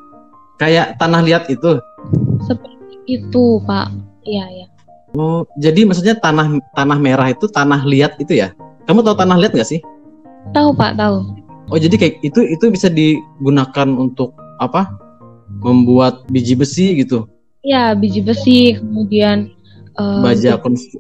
Kayak 0.60 0.96
tanah 0.96 1.20
liat 1.28 1.44
itu? 1.52 1.82
Seperti 2.48 2.96
itu 3.20 3.60
pak, 3.68 3.92
iya 4.24 4.48
ya. 4.64 4.68
Oh 5.12 5.44
jadi 5.60 5.84
maksudnya 5.84 6.16
tanah 6.16 6.64
tanah 6.72 6.96
merah 6.96 7.28
itu 7.36 7.52
tanah 7.52 7.84
liat 7.84 8.16
itu 8.24 8.40
ya? 8.40 8.56
Kamu 8.88 9.04
tahu 9.04 9.16
tanah 9.20 9.36
liat 9.44 9.52
nggak 9.52 9.68
sih? 9.68 9.84
Tahu 10.56 10.72
pak, 10.72 10.96
tahu. 10.96 11.36
Oh 11.68 11.80
jadi 11.80 11.96
kayak 12.00 12.16
itu 12.24 12.48
itu 12.48 12.66
bisa 12.72 12.88
digunakan 12.88 13.88
untuk 13.92 14.32
apa? 14.64 14.88
Membuat 15.60 16.24
biji 16.32 16.56
besi 16.56 17.04
gitu. 17.04 17.28
Iya, 17.62 17.94
biji 17.94 18.24
besi, 18.24 18.80
kemudian 18.80 19.52
uh, 20.00 20.24
baja 20.24 20.58
konstruksi. 20.58 20.98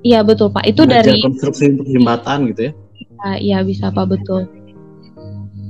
Iya 0.00 0.24
betul 0.24 0.48
pak, 0.48 0.64
itu 0.64 0.88
baja 0.88 1.04
dari 1.04 1.20
konstruksi 1.20 1.76
untuk 1.76 1.86
jembatan 1.92 2.38
gitu 2.48 2.60
ya? 2.70 2.72
Iya 3.36 3.58
bisa 3.68 3.92
pak 3.92 4.08
betul. 4.08 4.48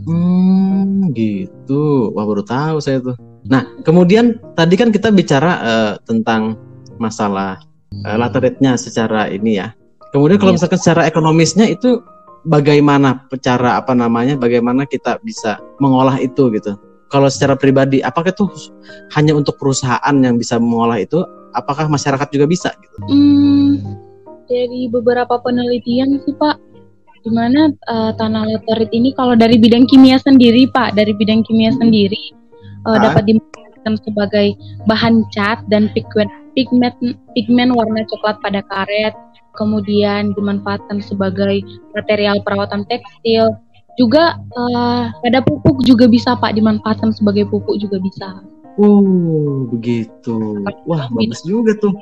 Hmm, 0.06 1.10
gitu. 1.18 2.14
Wah 2.14 2.22
baru 2.22 2.46
tahu 2.46 2.78
saya 2.78 3.02
tuh. 3.02 3.18
Nah, 3.50 3.66
kemudian 3.82 4.38
tadi 4.54 4.78
kan 4.78 4.94
kita 4.94 5.10
bicara 5.10 5.52
uh, 5.58 5.92
tentang 6.06 6.54
masalah 7.02 7.58
uh, 8.06 8.16
lateritnya 8.16 8.78
secara 8.78 9.26
ini 9.26 9.58
ya. 9.58 9.74
Kemudian 10.14 10.38
kalau 10.38 10.54
iya. 10.54 10.62
misalkan 10.62 10.78
secara 10.78 11.10
ekonomisnya 11.10 11.66
itu 11.66 11.98
bagaimana 12.46 13.26
cara 13.42 13.82
apa 13.82 13.92
namanya 13.92 14.38
bagaimana 14.38 14.86
kita 14.88 15.20
bisa 15.20 15.60
mengolah 15.82 16.16
itu 16.22 16.48
gitu 16.54 16.74
kalau 17.10 17.26
secara 17.26 17.58
pribadi 17.58 18.00
apakah 18.00 18.30
itu 18.30 18.46
hanya 19.18 19.34
untuk 19.34 19.58
perusahaan 19.58 20.14
yang 20.16 20.38
bisa 20.38 20.56
mengolah 20.62 21.02
itu? 21.02 21.20
Apakah 21.50 21.90
masyarakat 21.90 22.30
juga 22.30 22.46
bisa 22.46 22.70
gitu? 22.78 22.96
Hmm, 23.10 23.82
dari 24.46 24.86
beberapa 24.86 25.36
penelitian 25.42 26.22
sih 26.22 26.34
pak. 26.38 26.56
Di 27.20 27.28
mana 27.28 27.68
uh, 27.90 28.16
tanah 28.16 28.48
laterit 28.48 28.88
ini 28.96 29.12
kalau 29.12 29.36
dari 29.36 29.60
bidang 29.60 29.84
kimia 29.84 30.16
sendiri 30.16 30.64
pak 30.72 30.96
dari 30.96 31.12
bidang 31.12 31.44
kimia 31.44 31.68
sendiri 31.76 32.32
uh, 32.88 32.96
dapat 32.96 33.28
dimanfaatkan 33.28 33.94
sebagai 34.00 34.56
bahan 34.88 35.20
cat 35.28 35.60
dan 35.68 35.92
pigment 35.92 36.32
pigment 36.56 36.96
pigmen 37.36 37.76
warna 37.76 38.08
coklat 38.08 38.40
pada 38.40 38.64
karet 38.72 39.12
kemudian 39.52 40.32
dimanfaatkan 40.32 41.02
sebagai 41.02 41.60
material 41.92 42.40
perawatan 42.40 42.86
tekstil. 42.86 43.52
Juga 43.98 44.38
uh, 44.56 45.10
pada 45.22 45.40
pupuk 45.42 45.82
juga 45.82 46.06
bisa 46.06 46.34
Pak 46.38 46.56
dimanfaatkan 46.56 47.14
sebagai 47.14 47.46
pupuk 47.50 47.76
juga 47.78 47.98
bisa. 48.00 48.42
Oh, 48.80 49.66
begitu. 49.68 50.64
Wah, 50.88 51.10
bagus 51.12 51.42
juga 51.44 51.76
tuh. 51.76 51.92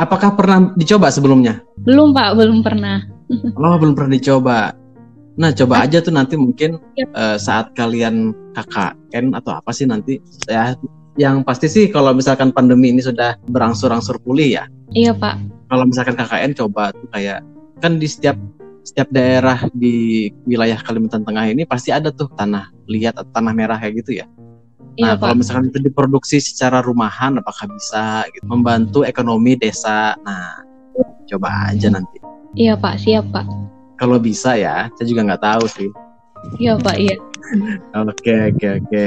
Apakah 0.00 0.34
pernah 0.34 0.72
dicoba 0.74 1.12
sebelumnya? 1.12 1.62
Belum 1.84 2.10
Pak, 2.16 2.34
belum 2.34 2.64
pernah. 2.64 3.06
oh, 3.60 3.76
belum 3.78 3.94
pernah 3.94 4.12
dicoba. 4.16 4.58
Nah, 5.38 5.50
coba 5.54 5.88
aja 5.88 6.04
tuh 6.04 6.12
nanti 6.12 6.36
mungkin 6.36 6.76
ya. 6.98 7.06
uh, 7.16 7.36
saat 7.40 7.72
kalian 7.72 8.36
KKN 8.52 9.32
atau 9.32 9.56
apa 9.56 9.72
sih 9.72 9.88
nanti 9.88 10.20
ya 10.44 10.76
yang 11.16 11.40
pasti 11.40 11.68
sih 11.68 11.88
kalau 11.88 12.12
misalkan 12.12 12.52
pandemi 12.52 12.92
ini 12.92 13.00
sudah 13.00 13.40
berangsur-angsur 13.48 14.20
pulih 14.20 14.60
ya. 14.60 14.64
Iya, 14.92 15.16
Pak 15.16 15.62
kalau 15.72 15.88
misalkan 15.88 16.20
KKN 16.20 16.52
coba 16.52 16.92
tuh 16.92 17.08
kayak 17.16 17.40
kan 17.80 17.96
di 17.96 18.04
setiap 18.04 18.36
setiap 18.82 19.08
daerah 19.14 19.66
di 19.70 20.28
wilayah 20.46 20.78
Kalimantan 20.78 21.22
Tengah 21.22 21.46
ini 21.50 21.62
pasti 21.62 21.94
ada 21.94 22.10
tuh 22.10 22.30
tanah 22.34 22.70
liat 22.90 23.14
atau 23.14 23.30
tanah 23.30 23.52
merah 23.54 23.78
kayak 23.78 24.02
gitu 24.02 24.22
ya. 24.22 24.26
Nah, 25.00 25.16
iya, 25.16 25.16
kalau 25.16 25.34
misalkan 25.40 25.72
itu 25.72 25.80
diproduksi 25.80 26.36
secara 26.36 26.84
rumahan 26.84 27.40
apakah 27.40 27.64
bisa 27.64 28.28
gitu 28.28 28.44
membantu 28.44 29.08
ekonomi 29.08 29.56
desa. 29.56 30.12
Nah, 30.20 30.60
coba 31.24 31.72
aja 31.72 31.88
nanti. 31.88 32.20
Iya, 32.52 32.76
Pak, 32.76 33.00
siap, 33.00 33.24
Pak. 33.32 33.48
Kalau 33.96 34.20
bisa 34.20 34.52
ya, 34.60 34.92
saya 34.92 35.06
juga 35.08 35.24
nggak 35.24 35.40
tahu 35.40 35.64
sih. 35.64 35.88
Iya, 36.58 36.78
Pak, 36.78 36.96
iya. 36.98 37.16
Oke 37.92 38.32
oke 38.54 38.66
oke. 38.80 39.06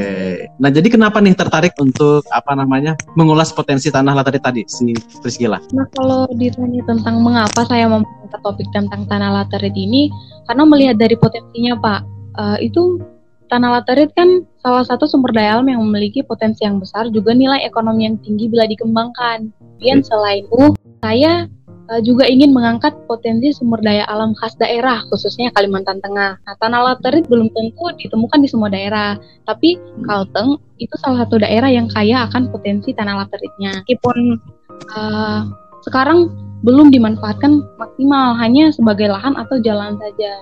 Nah 0.62 0.70
jadi 0.70 0.86
kenapa 0.92 1.18
nih 1.24 1.34
tertarik 1.34 1.74
untuk 1.82 2.22
apa 2.30 2.54
namanya 2.54 2.94
mengulas 3.18 3.50
potensi 3.50 3.90
tanah 3.90 4.14
laterit 4.14 4.44
tadi 4.44 4.62
si 4.70 4.94
Priscilla? 5.24 5.58
Nah 5.74 5.88
kalau 5.98 6.30
ditanya 6.36 6.84
tentang 6.86 7.26
mengapa 7.26 7.66
saya 7.66 7.90
mengangkat 7.90 8.42
topik 8.46 8.68
tentang 8.70 9.08
tanah 9.10 9.42
laterit 9.42 9.74
ini, 9.74 10.14
karena 10.46 10.64
melihat 10.68 10.96
dari 11.00 11.16
potensinya 11.18 11.74
Pak, 11.80 12.00
uh, 12.38 12.58
itu 12.62 13.02
tanah 13.50 13.82
laterit 13.82 14.14
kan 14.14 14.46
salah 14.62 14.86
satu 14.86 15.10
sumber 15.10 15.34
daya 15.34 15.58
alam 15.58 15.70
yang 15.70 15.82
memiliki 15.82 16.22
potensi 16.22 16.66
yang 16.66 16.78
besar, 16.78 17.10
juga 17.10 17.34
nilai 17.34 17.66
ekonomi 17.66 18.06
yang 18.06 18.18
tinggi 18.22 18.46
bila 18.46 18.70
dikembangkan. 18.70 19.50
Kemudian 19.58 20.06
selain 20.06 20.46
itu, 20.46 20.64
saya 21.02 21.50
uh, 21.90 22.02
juga 22.02 22.26
ingin 22.26 22.52
mengangkat 22.52 22.94
potensi 23.06 23.54
sumber 23.54 23.82
daya 23.82 24.06
alam 24.10 24.34
khas 24.38 24.58
daerah, 24.58 25.02
khususnya 25.10 25.54
Kalimantan 25.54 26.02
Tengah. 26.02 26.38
Nah, 26.42 26.56
tanah 26.58 26.82
laterit 26.94 27.26
belum 27.30 27.50
tentu 27.54 27.84
ditemukan 28.02 28.40
di 28.42 28.50
semua 28.50 28.70
daerah, 28.70 29.18
tapi 29.46 29.78
Kalteng 30.06 30.58
itu 30.82 30.96
salah 31.00 31.26
satu 31.26 31.40
daerah 31.42 31.70
yang 31.70 31.88
kaya 31.92 32.26
akan 32.30 32.50
potensi 32.50 32.92
tanah 32.92 33.26
lateritnya. 33.26 33.82
Meskipun 33.86 34.18
uh, 34.98 35.42
sekarang 35.86 36.34
belum 36.66 36.90
dimanfaatkan 36.90 37.62
maksimal, 37.78 38.34
hanya 38.42 38.74
sebagai 38.74 39.06
lahan 39.12 39.38
atau 39.38 39.62
jalan 39.62 39.98
saja. 40.02 40.42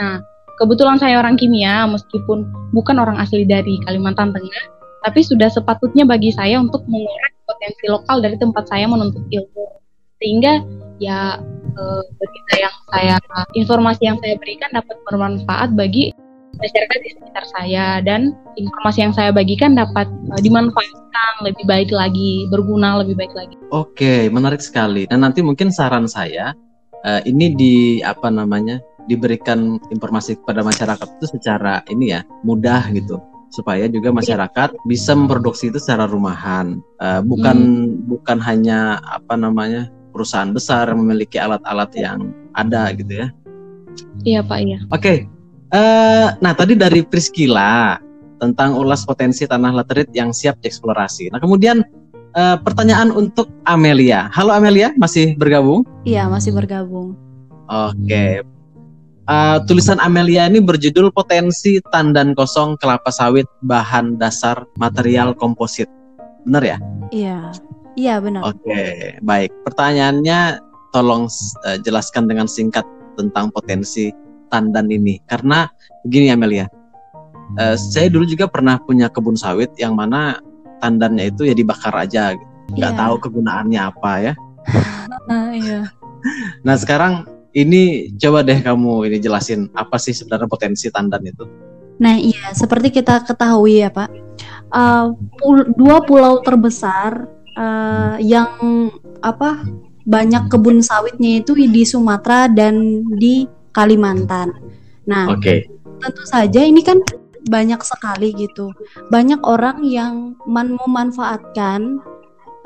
Nah, 0.00 0.18
kebetulan 0.58 0.98
saya 0.98 1.22
orang 1.22 1.38
kimia, 1.38 1.86
meskipun 1.86 2.50
bukan 2.74 2.96
orang 2.98 3.22
asli 3.22 3.46
dari 3.46 3.78
Kalimantan 3.86 4.34
Tengah, 4.34 4.64
tapi 5.06 5.22
sudah 5.22 5.46
sepatutnya 5.50 6.02
bagi 6.02 6.34
saya 6.34 6.58
untuk 6.58 6.82
mengurang 6.90 7.34
potensi 7.46 7.84
lokal 7.90 8.22
dari 8.22 8.38
tempat 8.38 8.70
saya 8.70 8.86
menuntut 8.86 9.22
ilmu 9.30 9.82
sehingga 10.22 10.62
ya 11.02 11.42
eh, 11.74 12.02
berita 12.22 12.54
yang 12.62 12.74
saya 12.94 13.14
informasi 13.58 14.02
yang 14.06 14.18
saya 14.22 14.38
berikan 14.38 14.70
dapat 14.70 14.94
bermanfaat 15.10 15.74
bagi 15.74 16.14
masyarakat 16.62 16.98
di 17.02 17.10
sekitar 17.16 17.44
saya 17.48 17.86
dan 18.04 18.36
informasi 18.60 18.98
yang 19.08 19.14
saya 19.14 19.30
bagikan 19.32 19.72
dapat 19.72 20.06
uh, 20.30 20.40
dimanfaatkan 20.40 21.32
lebih 21.48 21.64
baik 21.64 21.90
lagi, 21.90 22.46
berguna 22.52 23.00
lebih 23.00 23.16
baik 23.16 23.32
lagi. 23.32 23.56
Oke, 23.72 24.28
menarik 24.28 24.60
sekali. 24.60 25.08
Dan 25.08 25.24
nanti 25.24 25.40
mungkin 25.40 25.72
saran 25.72 26.04
saya 26.04 26.52
uh, 27.06 27.20
ini 27.24 27.56
di 27.56 27.74
apa 28.04 28.28
namanya 28.28 28.78
diberikan 29.10 29.82
informasi 29.90 30.38
kepada 30.38 30.62
masyarakat 30.62 31.08
itu 31.18 31.26
secara 31.34 31.82
ini 31.90 32.14
ya 32.14 32.20
mudah 32.46 32.86
gitu 32.94 33.18
supaya 33.52 33.84
juga 33.90 34.14
masyarakat 34.14 34.78
bisa 34.88 35.12
memproduksi 35.12 35.68
itu 35.68 35.76
secara 35.76 36.08
rumahan 36.08 36.80
uh, 37.02 37.20
bukan 37.20 37.56
hmm. 37.58 38.08
bukan 38.08 38.38
hanya 38.40 39.02
apa 39.04 39.34
namanya 39.36 39.90
perusahaan 40.12 40.52
besar 40.52 40.92
memiliki 40.92 41.40
alat-alat 41.40 41.90
yang 41.96 42.36
ada 42.52 42.92
gitu 42.92 43.24
ya. 43.24 43.28
Iya 44.22 44.40
Pak, 44.44 44.58
iya. 44.60 44.78
Oke, 44.88 45.00
okay. 45.00 45.18
uh, 45.72 45.80
eh, 45.80 46.26
nah 46.44 46.52
tadi 46.52 46.76
dari 46.76 47.00
Priscila 47.02 47.96
tentang 48.36 48.76
ulas 48.76 49.06
potensi 49.08 49.48
tanah 49.48 49.72
laterit 49.72 50.10
yang 50.12 50.34
siap 50.34 50.60
dieksplorasi. 50.60 51.32
Nah 51.32 51.40
kemudian 51.40 51.80
uh, 52.36 52.56
pertanyaan 52.60 53.12
untuk 53.12 53.48
Amelia. 53.68 54.28
Halo 54.34 54.52
Amelia, 54.52 54.92
masih 54.98 55.38
bergabung? 55.38 55.86
Iya, 56.02 56.26
masih 56.26 56.52
bergabung. 56.52 57.14
Oke. 57.70 58.02
Okay. 58.04 58.32
Uh, 59.22 59.56
eh, 59.56 59.58
tulisan 59.70 60.02
Amelia 60.02 60.50
ini 60.50 60.58
berjudul 60.58 61.14
Potensi 61.14 61.78
Tandan 61.94 62.34
Kosong 62.34 62.74
Kelapa 62.82 63.14
Sawit 63.14 63.46
Bahan 63.62 64.18
Dasar 64.18 64.66
Material 64.74 65.38
Komposit. 65.38 65.86
Benar 66.42 66.62
ya? 66.66 66.76
Iya. 67.14 67.38
Iya 67.98 68.20
benar. 68.24 68.56
Oke, 68.56 69.16
baik. 69.20 69.52
Pertanyaannya 69.68 70.60
tolong 70.92 71.28
uh, 71.64 71.78
jelaskan 71.84 72.28
dengan 72.28 72.48
singkat 72.48 72.84
tentang 73.16 73.52
potensi 73.52 74.12
tandan 74.48 74.88
ini. 74.88 75.20
Karena 75.28 75.68
begini 76.04 76.32
Amelia, 76.32 76.68
uh, 77.60 77.76
saya 77.76 78.08
dulu 78.08 78.24
juga 78.24 78.48
pernah 78.48 78.80
punya 78.80 79.12
kebun 79.12 79.36
sawit 79.36 79.72
yang 79.76 79.96
mana 79.96 80.40
tandannya 80.80 81.32
itu 81.32 81.48
ya 81.48 81.54
dibakar 81.56 81.92
aja, 81.96 82.36
nggak 82.76 82.92
yeah. 82.92 83.00
tahu 83.00 83.14
kegunaannya 83.28 83.80
apa 83.80 84.10
ya. 84.20 84.32
nah, 85.28 85.52
iya. 85.62 85.88
Nah 86.64 86.76
sekarang 86.78 87.28
ini 87.52 88.12
coba 88.16 88.40
deh 88.40 88.56
kamu 88.64 89.12
ini 89.12 89.18
jelasin 89.20 89.68
apa 89.76 90.00
sih 90.00 90.16
sebenarnya 90.16 90.48
potensi 90.48 90.88
tandan 90.88 91.24
itu. 91.28 91.44
Nah 92.00 92.16
iya, 92.16 92.50
seperti 92.56 92.88
kita 92.88 93.22
ketahui 93.22 93.84
ya 93.84 93.92
Pak, 93.92 94.10
uh, 94.72 95.12
pul 95.38 95.70
dua 95.76 96.02
pulau 96.02 96.40
terbesar 96.40 97.28
uh, 97.56 98.16
yang 98.20 98.50
apa 99.22 99.62
banyak 100.02 100.50
kebun 100.50 100.82
sawitnya 100.82 101.40
itu 101.42 101.54
di 101.54 101.82
Sumatera 101.86 102.50
dan 102.50 103.06
di 103.16 103.46
Kalimantan. 103.70 104.52
Nah, 105.06 105.30
okay. 105.32 105.70
tentu 106.02 106.22
saja 106.26 106.60
ini 106.60 106.82
kan 106.82 107.00
banyak 107.46 107.80
sekali 107.82 108.34
gitu. 108.34 108.74
Banyak 109.10 109.42
orang 109.46 109.82
yang 109.86 110.34
man 110.46 110.74
memanfaatkan 110.78 112.02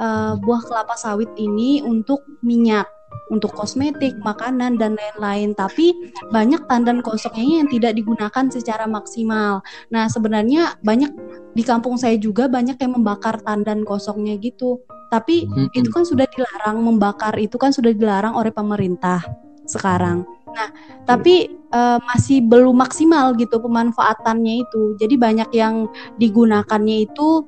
uh, 0.00 0.34
buah 0.40 0.62
kelapa 0.64 0.96
sawit 0.96 1.30
ini 1.36 1.84
untuk 1.84 2.24
minyak 2.40 2.88
untuk 3.26 3.50
kosmetik, 3.54 4.14
makanan 4.22 4.78
dan 4.78 4.94
lain-lain. 4.94 5.52
Tapi 5.54 5.92
banyak 6.30 6.66
tandan 6.70 7.02
kosongnya 7.02 7.62
yang 7.62 7.68
tidak 7.70 7.98
digunakan 7.98 8.44
secara 8.50 8.86
maksimal. 8.86 9.62
Nah, 9.90 10.06
sebenarnya 10.06 10.78
banyak 10.82 11.10
di 11.56 11.62
kampung 11.66 11.98
saya 11.98 12.14
juga 12.20 12.46
banyak 12.46 12.78
yang 12.78 12.92
membakar 12.98 13.42
tandan 13.42 13.82
kosongnya 13.82 14.38
gitu. 14.38 14.82
Tapi 15.10 15.46
hmm. 15.46 15.74
itu 15.74 15.88
kan 15.90 16.02
sudah 16.02 16.26
dilarang 16.26 16.82
membakar 16.82 17.34
itu 17.38 17.54
kan 17.58 17.70
sudah 17.70 17.94
dilarang 17.94 18.34
oleh 18.34 18.50
pemerintah 18.50 19.22
sekarang. 19.66 20.26
Nah, 20.56 20.72
tapi 21.04 21.52
uh, 21.74 21.98
masih 22.06 22.40
belum 22.40 22.80
maksimal 22.80 23.36
gitu 23.36 23.60
pemanfaatannya 23.60 24.64
itu. 24.64 24.96
Jadi 24.96 25.14
banyak 25.18 25.50
yang 25.52 25.90
digunakannya 26.16 27.06
itu 27.10 27.44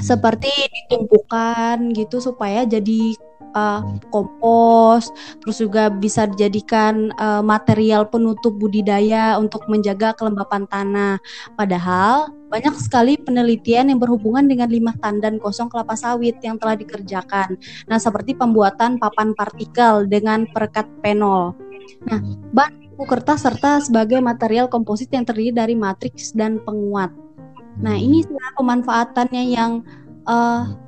seperti 0.00 0.48
ditumpukan 0.48 1.92
gitu 1.92 2.16
supaya 2.18 2.64
jadi 2.64 3.12
uh, 3.54 3.80
kompos, 4.10 5.08
terus 5.40 5.56
juga 5.62 5.88
bisa 5.88 6.28
dijadikan 6.28 7.14
uh, 7.16 7.40
material 7.40 8.04
penutup 8.10 8.52
budidaya 8.58 9.38
untuk 9.40 9.64
menjaga 9.70 10.12
kelembapan 10.18 10.68
tanah. 10.68 11.16
Padahal 11.56 12.34
banyak 12.52 12.74
sekali 12.78 13.18
penelitian 13.18 13.90
yang 13.90 13.98
berhubungan 13.98 14.46
dengan 14.46 14.70
limbah 14.70 14.94
tandan 15.02 15.42
kosong 15.42 15.66
kelapa 15.66 15.98
sawit 15.98 16.38
yang 16.44 16.60
telah 16.60 16.78
dikerjakan. 16.78 17.58
Nah, 17.90 17.98
seperti 17.98 18.36
pembuatan 18.38 19.00
papan 19.02 19.34
partikel 19.34 20.06
dengan 20.06 20.46
perekat 20.50 20.86
penol. 21.02 21.56
Nah, 22.06 22.20
bahan 22.54 22.94
buku 22.94 23.04
kertas 23.10 23.42
serta 23.42 23.82
sebagai 23.82 24.22
material 24.22 24.70
komposit 24.70 25.10
yang 25.10 25.26
terdiri 25.26 25.50
dari 25.50 25.74
matriks 25.74 26.30
dan 26.30 26.62
penguat. 26.62 27.10
Nah, 27.82 27.98
ini 27.98 28.22
pemanfaatannya 28.54 29.44
yang 29.50 29.82
uh, 30.30 30.83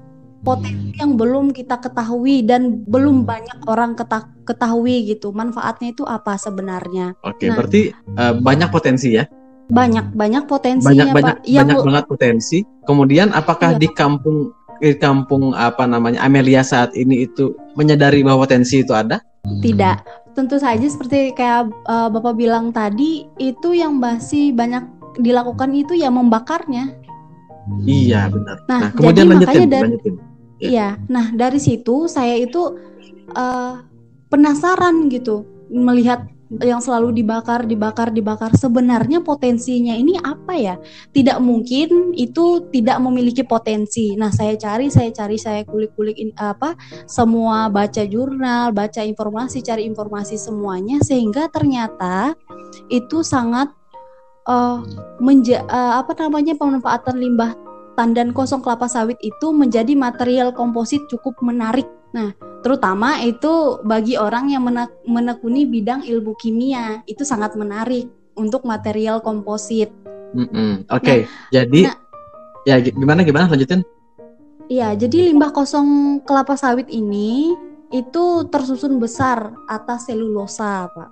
potensi 0.47 0.95
yang 1.03 1.19
belum 1.19 1.51
kita 1.51 1.83
ketahui 1.83 2.47
dan 2.47 2.87
belum 2.87 3.27
banyak 3.27 3.67
orang 3.67 3.99
ketahui 4.47 5.11
gitu 5.11 5.35
manfaatnya 5.35 5.91
itu 5.91 6.07
apa 6.07 6.39
sebenarnya. 6.39 7.19
Oke, 7.27 7.51
nah, 7.51 7.59
berarti 7.59 7.91
uh, 8.15 8.39
banyak 8.39 8.71
potensi 8.71 9.19
ya? 9.19 9.27
Banyak 9.67 10.15
banyak 10.15 10.47
potensi 10.47 10.87
banyak 10.87 11.11
banyak 11.11 11.37
Pak. 11.43 11.51
banyak 11.51 11.79
banget 11.83 12.05
potensi. 12.07 12.59
Kemudian 12.87 13.35
apakah 13.35 13.75
iya, 13.75 13.83
di 13.83 13.89
kampung 13.91 14.55
di 14.79 14.95
kampung 14.95 15.51
apa 15.59 15.89
namanya 15.89 16.23
Amelia 16.23 16.63
saat 16.63 16.95
ini 16.95 17.27
itu 17.27 17.59
menyadari 17.75 18.23
bahwa 18.23 18.47
potensi 18.47 18.87
itu 18.87 18.95
ada? 18.95 19.19
Tidak. 19.43 19.97
Tentu 20.39 20.63
saja 20.63 20.87
seperti 20.87 21.35
kayak 21.35 21.73
uh, 21.91 22.07
Bapak 22.13 22.39
bilang 22.39 22.71
tadi 22.71 23.27
itu 23.43 23.75
yang 23.75 23.99
masih 23.99 24.55
banyak 24.55 24.87
dilakukan 25.19 25.75
itu 25.75 25.99
ya 25.99 26.13
membakarnya. 26.13 26.95
Iya 27.83 28.31
benar. 28.31 28.57
Nah, 28.71 28.79
nah 28.79 28.91
kemudian 28.95 29.27
jadi 29.27 29.31
lanjutin, 29.35 29.47
makanya 29.51 29.67
dari 29.67 29.85
lanjutin. 29.91 30.15
Ya. 30.57 30.69
Iya, 30.69 30.89
nah 31.09 31.27
dari 31.37 31.61
situ 31.61 32.09
saya 32.09 32.37
itu 32.41 32.77
uh, 33.37 33.85
penasaran 34.33 35.13
gitu 35.13 35.45
melihat 35.69 36.25
yang 36.63 36.79
selalu 36.79 37.11
dibakar, 37.11 37.67
dibakar, 37.67 38.15
dibakar. 38.15 38.55
Sebenarnya 38.55 39.19
potensinya 39.19 39.99
ini 39.99 40.15
apa 40.23 40.55
ya? 40.55 40.79
Tidak 41.11 41.43
mungkin 41.43 42.15
itu 42.15 42.71
tidak 42.71 43.03
memiliki 43.03 43.43
potensi. 43.43 44.15
Nah, 44.15 44.31
saya 44.31 44.55
cari, 44.55 44.87
saya 44.87 45.11
cari, 45.11 45.37
saya 45.43 45.67
kulik-kulik 45.67 46.15
apa 46.39 46.79
semua 47.11 47.67
baca 47.67 48.07
jurnal, 48.07 48.71
baca 48.71 49.03
informasi, 49.03 49.59
cari 49.67 49.91
informasi 49.91 50.39
semuanya 50.39 51.03
sehingga 51.03 51.51
ternyata 51.51 52.39
itu 52.87 53.27
sangat 53.27 53.75
uh, 54.47 54.87
uh, 55.19 55.93
apa 55.99 56.13
namanya 56.15 56.55
pemanfaatan 56.55 57.19
limbah 57.19 57.66
tandan 57.97 58.31
kosong 58.37 58.61
kelapa 58.61 58.87
sawit 58.87 59.17
itu 59.25 59.51
menjadi 59.51 59.97
material 59.97 60.53
komposit 60.53 61.03
cukup 61.09 61.41
menarik. 61.41 61.89
Nah, 62.13 62.37
terutama 62.61 63.19
itu 63.25 63.81
bagi 63.83 64.15
orang 64.21 64.53
yang 64.53 64.69
menek 64.69 64.93
menekuni 65.09 65.65
bidang 65.65 66.05
ilmu 66.05 66.37
kimia 66.39 67.03
itu 67.09 67.25
sangat 67.25 67.57
menarik 67.57 68.07
untuk 68.37 68.63
material 68.69 69.25
komposit. 69.25 69.91
Mm 70.37 70.47
-hmm. 70.47 70.73
Oke, 70.93 71.03
okay. 71.03 71.19
nah, 71.25 71.65
jadi 71.65 71.81
nah, 71.89 71.97
ya 72.69 72.77
gimana 72.85 73.21
gimana 73.25 73.49
lanjutin? 73.49 73.81
Iya, 74.67 74.99
jadi 74.99 75.31
limbah 75.31 75.55
kosong 75.55 76.21
kelapa 76.27 76.59
sawit 76.59 76.91
ini 76.91 77.55
itu 77.95 78.25
tersusun 78.51 78.99
besar 78.99 79.55
atas 79.71 80.11
selulosa, 80.11 80.91
Pak. 80.91 81.11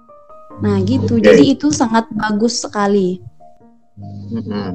Nah, 0.61 0.83
gitu. 0.83 1.19
Okay. 1.19 1.27
Jadi 1.33 1.45
itu 1.55 1.71
sangat 1.71 2.07
bagus 2.15 2.63
sekali. 2.63 3.23
Mm 3.99 4.43
-hmm. 4.43 4.69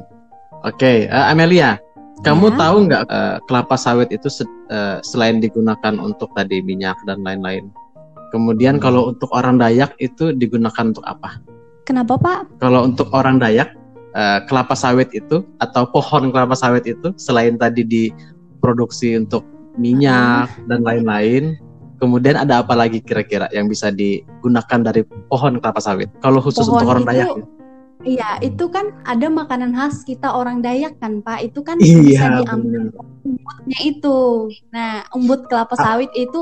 Oke, 0.60 0.76
okay. 0.76 0.96
uh, 1.08 1.28
eh, 1.28 1.32
Amelia, 1.32 1.80
kamu 2.20 2.52
ya. 2.52 2.56
tahu 2.60 2.76
nggak 2.88 3.02
uh, 3.08 3.36
kelapa 3.48 3.76
sawit 3.80 4.12
itu 4.12 4.28
se 4.28 4.44
uh, 4.68 5.00
selain 5.00 5.40
digunakan 5.40 5.96
untuk 5.96 6.28
tadi 6.36 6.60
minyak 6.60 6.96
dan 7.08 7.24
lain-lain. 7.24 7.72
Kemudian 8.30 8.78
hmm. 8.78 8.82
kalau 8.84 9.10
untuk 9.10 9.32
orang 9.32 9.56
Dayak 9.56 9.96
itu 9.98 10.36
digunakan 10.36 10.92
untuk 10.92 11.02
apa? 11.08 11.40
Kenapa 11.88 12.20
Pak? 12.20 12.60
Kalau 12.62 12.86
untuk 12.86 13.08
orang 13.16 13.40
Dayak 13.40 13.72
uh, 14.14 14.44
kelapa 14.46 14.76
sawit 14.76 15.10
itu 15.16 15.42
atau 15.58 15.88
pohon 15.88 16.30
kelapa 16.30 16.54
sawit 16.54 16.84
itu 16.86 17.10
selain 17.16 17.56
tadi 17.56 17.82
diproduksi 17.82 19.16
untuk 19.16 19.42
minyak 19.80 20.52
hmm. 20.52 20.68
dan 20.68 20.80
lain-lain, 20.84 21.56
kemudian 21.98 22.36
ada 22.36 22.60
apa 22.60 22.76
lagi 22.76 23.00
kira-kira 23.00 23.48
yang 23.50 23.66
bisa 23.66 23.88
digunakan 23.88 24.80
dari 24.84 25.02
pohon 25.32 25.56
kelapa 25.58 25.80
sawit? 25.80 26.12
Kalau 26.20 26.44
khusus 26.44 26.68
pohon 26.68 26.84
untuk 26.84 26.88
orang 26.92 27.04
itu... 27.08 27.10
Dayak. 27.16 27.59
Ya? 28.00 28.08
Iya, 28.08 28.30
itu 28.48 28.64
kan 28.72 28.96
ada 29.04 29.28
makanan 29.28 29.76
khas 29.76 30.02
kita 30.08 30.32
orang 30.32 30.64
Dayak 30.64 30.96
kan, 31.00 31.20
Pak. 31.20 31.52
Itu 31.52 31.60
kan 31.60 31.76
iya, 31.80 32.00
bisa 32.00 32.26
diambil 32.44 32.88
umbutnya 33.24 33.78
itu. 33.84 34.18
Nah, 34.72 35.04
umbut 35.12 35.44
kelapa 35.52 35.76
ah. 35.76 35.80
sawit 35.80 36.10
itu 36.16 36.40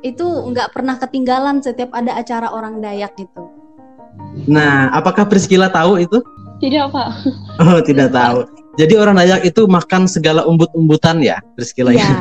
itu 0.00 0.24
nggak 0.24 0.72
pernah 0.72 0.96
ketinggalan 0.96 1.60
setiap 1.60 1.92
ada 1.92 2.16
acara 2.16 2.48
orang 2.48 2.80
Dayak 2.80 3.12
gitu. 3.20 3.52
Nah, 4.48 4.88
apakah 4.96 5.28
Priscila 5.28 5.68
tahu 5.68 6.00
itu? 6.00 6.18
Tidak, 6.56 6.88
Pak. 6.88 7.08
Oh, 7.60 7.80
tidak 7.84 8.16
tahu. 8.16 8.48
Jadi 8.80 8.96
orang 8.96 9.20
Dayak 9.20 9.44
itu 9.44 9.68
makan 9.68 10.08
segala 10.08 10.44
umbut-umbutan 10.48 11.20
ya, 11.20 11.40
Priscila 11.56 11.92
ya? 11.92 12.00
Iya. 12.00 12.16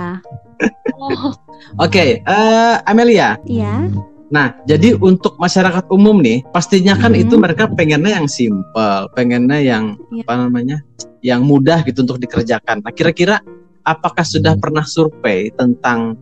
oh. 0.99 1.31
Oke, 1.81 1.91
okay, 1.91 2.09
uh, 2.27 2.79
eh, 2.79 2.91
Amelia. 2.91 3.39
Iya. 3.47 3.91
Nah, 4.33 4.57
jadi 4.65 4.97
untuk 4.97 5.37
masyarakat 5.37 5.85
umum 5.93 6.17
nih, 6.17 6.41
pastinya 6.49 6.97
kan 6.97 7.13
hmm. 7.13 7.23
itu 7.27 7.35
mereka 7.37 7.69
pengennya 7.69 8.17
yang 8.17 8.29
simple, 8.29 9.05
pengennya 9.13 9.61
yang 9.61 9.83
ya. 10.09 10.25
apa 10.25 10.33
namanya, 10.49 10.77
yang 11.21 11.45
mudah 11.45 11.85
gitu 11.85 12.01
untuk 12.01 12.17
dikerjakan. 12.17 12.81
Nah, 12.81 12.93
kira-kira 12.93 13.37
apakah 13.85 14.25
sudah 14.25 14.57
pernah 14.57 14.81
survei 14.81 15.53
tentang 15.53 16.17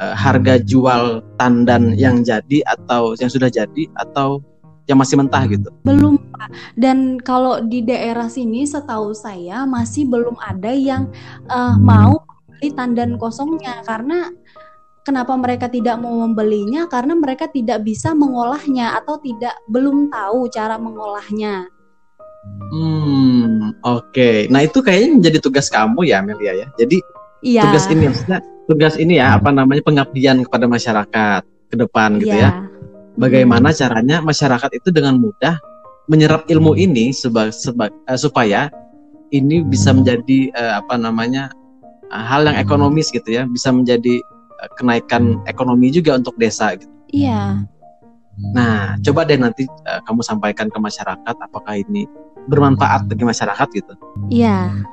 uh, 0.00 0.16
harga 0.16 0.56
jual 0.64 1.20
tandan 1.36 1.92
yang 2.00 2.24
jadi 2.24 2.64
atau 2.64 3.12
yang 3.20 3.28
sudah 3.28 3.52
jadi 3.52 3.84
atau 4.00 4.40
yang 4.88 4.96
masih 4.96 5.20
mentah 5.20 5.44
gitu? 5.50 5.68
Belum, 5.84 6.16
Pak. 6.32 6.48
Dan 6.72 7.20
kalau 7.20 7.60
di 7.60 7.84
daerah 7.84 8.32
sini, 8.32 8.64
setahu 8.64 9.12
saya 9.12 9.68
masih 9.68 10.08
belum 10.08 10.40
ada 10.40 10.72
yang 10.72 11.12
uh, 11.52 11.76
mau 11.76 12.24
beli 12.56 12.72
tandan 12.72 13.20
kosongnya 13.20 13.84
karena 13.84 14.32
Kenapa 15.06 15.38
mereka 15.38 15.70
tidak 15.70 16.02
mau 16.02 16.26
membelinya? 16.26 16.90
Karena 16.90 17.14
mereka 17.14 17.46
tidak 17.46 17.86
bisa 17.86 18.10
mengolahnya 18.10 18.98
atau 18.98 19.22
tidak 19.22 19.54
belum 19.70 20.10
tahu 20.10 20.50
cara 20.50 20.74
mengolahnya. 20.82 21.70
Hmm, 22.74 23.70
oke. 23.86 24.10
Okay. 24.10 24.36
Nah 24.50 24.66
itu 24.66 24.82
kayaknya 24.82 25.22
menjadi 25.22 25.38
tugas 25.38 25.70
kamu 25.70 26.10
ya, 26.10 26.26
Amelia 26.26 26.58
ya. 26.58 26.66
Jadi 26.74 26.98
iya. 27.46 27.70
tugas 27.70 27.86
ini 27.86 28.10
maksudnya 28.10 28.38
tugas 28.66 28.94
ini 28.98 29.22
ya 29.22 29.38
apa 29.38 29.54
namanya 29.54 29.86
pengabdian 29.86 30.42
kepada 30.42 30.66
masyarakat 30.66 31.42
ke 31.70 31.76
depan 31.78 32.18
gitu 32.18 32.34
iya. 32.34 32.50
ya. 32.50 32.50
Bagaimana 33.14 33.70
hmm. 33.70 33.78
caranya 33.78 34.16
masyarakat 34.26 34.70
itu 34.74 34.90
dengan 34.90 35.22
mudah 35.22 35.62
menyerap 36.10 36.50
ilmu 36.50 36.74
ini 36.74 37.14
seba, 37.14 37.54
seba, 37.54 37.94
uh, 38.10 38.18
supaya 38.18 38.74
ini 39.30 39.62
bisa 39.62 39.94
menjadi 39.94 40.50
uh, 40.54 40.82
apa 40.82 40.98
namanya 40.98 41.54
uh, 42.10 42.24
hal 42.26 42.42
yang 42.42 42.58
ekonomis 42.58 43.14
gitu 43.14 43.26
ya, 43.30 43.46
bisa 43.46 43.70
menjadi 43.70 44.18
kenaikan 44.74 45.38
ekonomi 45.46 45.94
juga 45.94 46.18
untuk 46.18 46.34
desa 46.36 46.74
gitu. 46.74 46.90
Iya. 47.14 47.62
Nah, 48.52 49.00
coba 49.00 49.24
deh 49.24 49.40
nanti 49.40 49.64
uh, 49.88 50.00
kamu 50.04 50.20
sampaikan 50.20 50.68
ke 50.68 50.76
masyarakat 50.76 51.36
apakah 51.40 51.80
ini 51.80 52.04
bermanfaat 52.50 53.08
bagi 53.08 53.24
masyarakat 53.24 53.68
gitu. 53.72 53.94
Iya. 54.28 54.84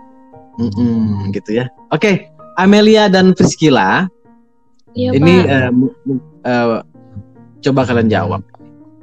Mm 0.56 0.72
-mm, 0.72 1.34
gitu 1.34 1.60
ya. 1.60 1.66
Oke, 1.90 2.00
okay. 2.00 2.16
Amelia 2.56 3.10
dan 3.10 3.34
Priscila. 3.34 4.06
Iya, 4.94 5.10
ini 5.18 5.34
uh, 5.50 5.74
uh, 6.46 6.86
coba 7.66 7.82
kalian 7.90 8.14
jawab. 8.14 8.46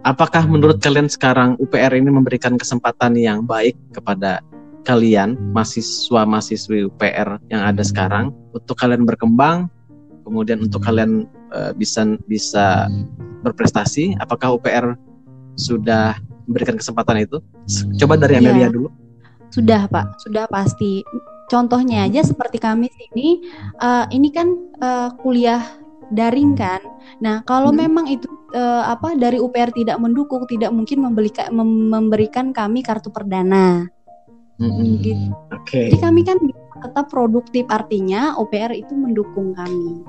Apakah 0.07 0.47
menurut 0.49 0.81
kalian 0.81 1.11
sekarang 1.11 1.61
UPR 1.61 1.93
ini 1.93 2.09
memberikan 2.09 2.57
kesempatan 2.57 3.19
yang 3.19 3.45
baik 3.45 3.77
kepada 3.93 4.41
kalian 4.87 5.37
mahasiswa-mahasiswi 5.53 6.89
UPR 6.89 7.37
yang 7.53 7.63
ada 7.69 7.85
sekarang 7.85 8.33
untuk 8.57 8.79
kalian 8.81 9.05
berkembang 9.05 9.69
kemudian 10.23 10.61
untuk 10.63 10.85
kalian 10.85 11.27
uh, 11.53 11.73
bisa 11.75 12.17
bisa 12.27 12.87
berprestasi 13.41 14.17
apakah 14.21 14.57
UPR 14.57 14.95
sudah 15.57 16.17
memberikan 16.49 16.77
kesempatan 16.77 17.25
itu? 17.25 17.39
Coba 18.01 18.17
dari. 18.19 18.41
Amelia 18.41 18.67
ya. 18.67 18.71
dulu. 18.73 18.89
Sudah 19.51 19.87
Pak. 19.91 20.21
Sudah 20.23 20.45
pasti. 20.51 21.03
Contohnya 21.51 22.07
aja 22.07 22.23
seperti 22.23 22.63
kami 22.63 22.87
sini 22.95 23.43
uh, 23.83 24.07
ini 24.15 24.31
kan 24.31 24.55
uh, 24.79 25.11
kuliah 25.19 25.59
daring 26.15 26.55
kan. 26.55 26.79
Nah 27.19 27.43
kalau 27.43 27.75
hmm. 27.75 27.79
memang 27.79 28.07
itu 28.07 28.31
uh, 28.55 28.87
apa 28.87 29.19
dari 29.19 29.43
UPR 29.43 29.75
tidak 29.75 29.99
mendukung 29.99 30.47
tidak 30.47 30.71
mungkin 30.71 31.03
membelikan 31.03 31.51
mem 31.51 31.91
memberikan 31.91 32.55
kami 32.55 32.87
kartu 32.87 33.11
perdana 33.11 33.91
hmm. 34.61 35.01
gitu. 35.01 35.27
Okay. 35.65 35.89
Jadi 35.91 35.99
kami 35.99 36.21
kan 36.23 36.39
tetap 36.81 37.13
produktif 37.13 37.65
artinya 37.69 38.37
UPR 38.37 38.73
itu 38.73 38.93
mendukung 38.93 39.53
kami. 39.57 40.05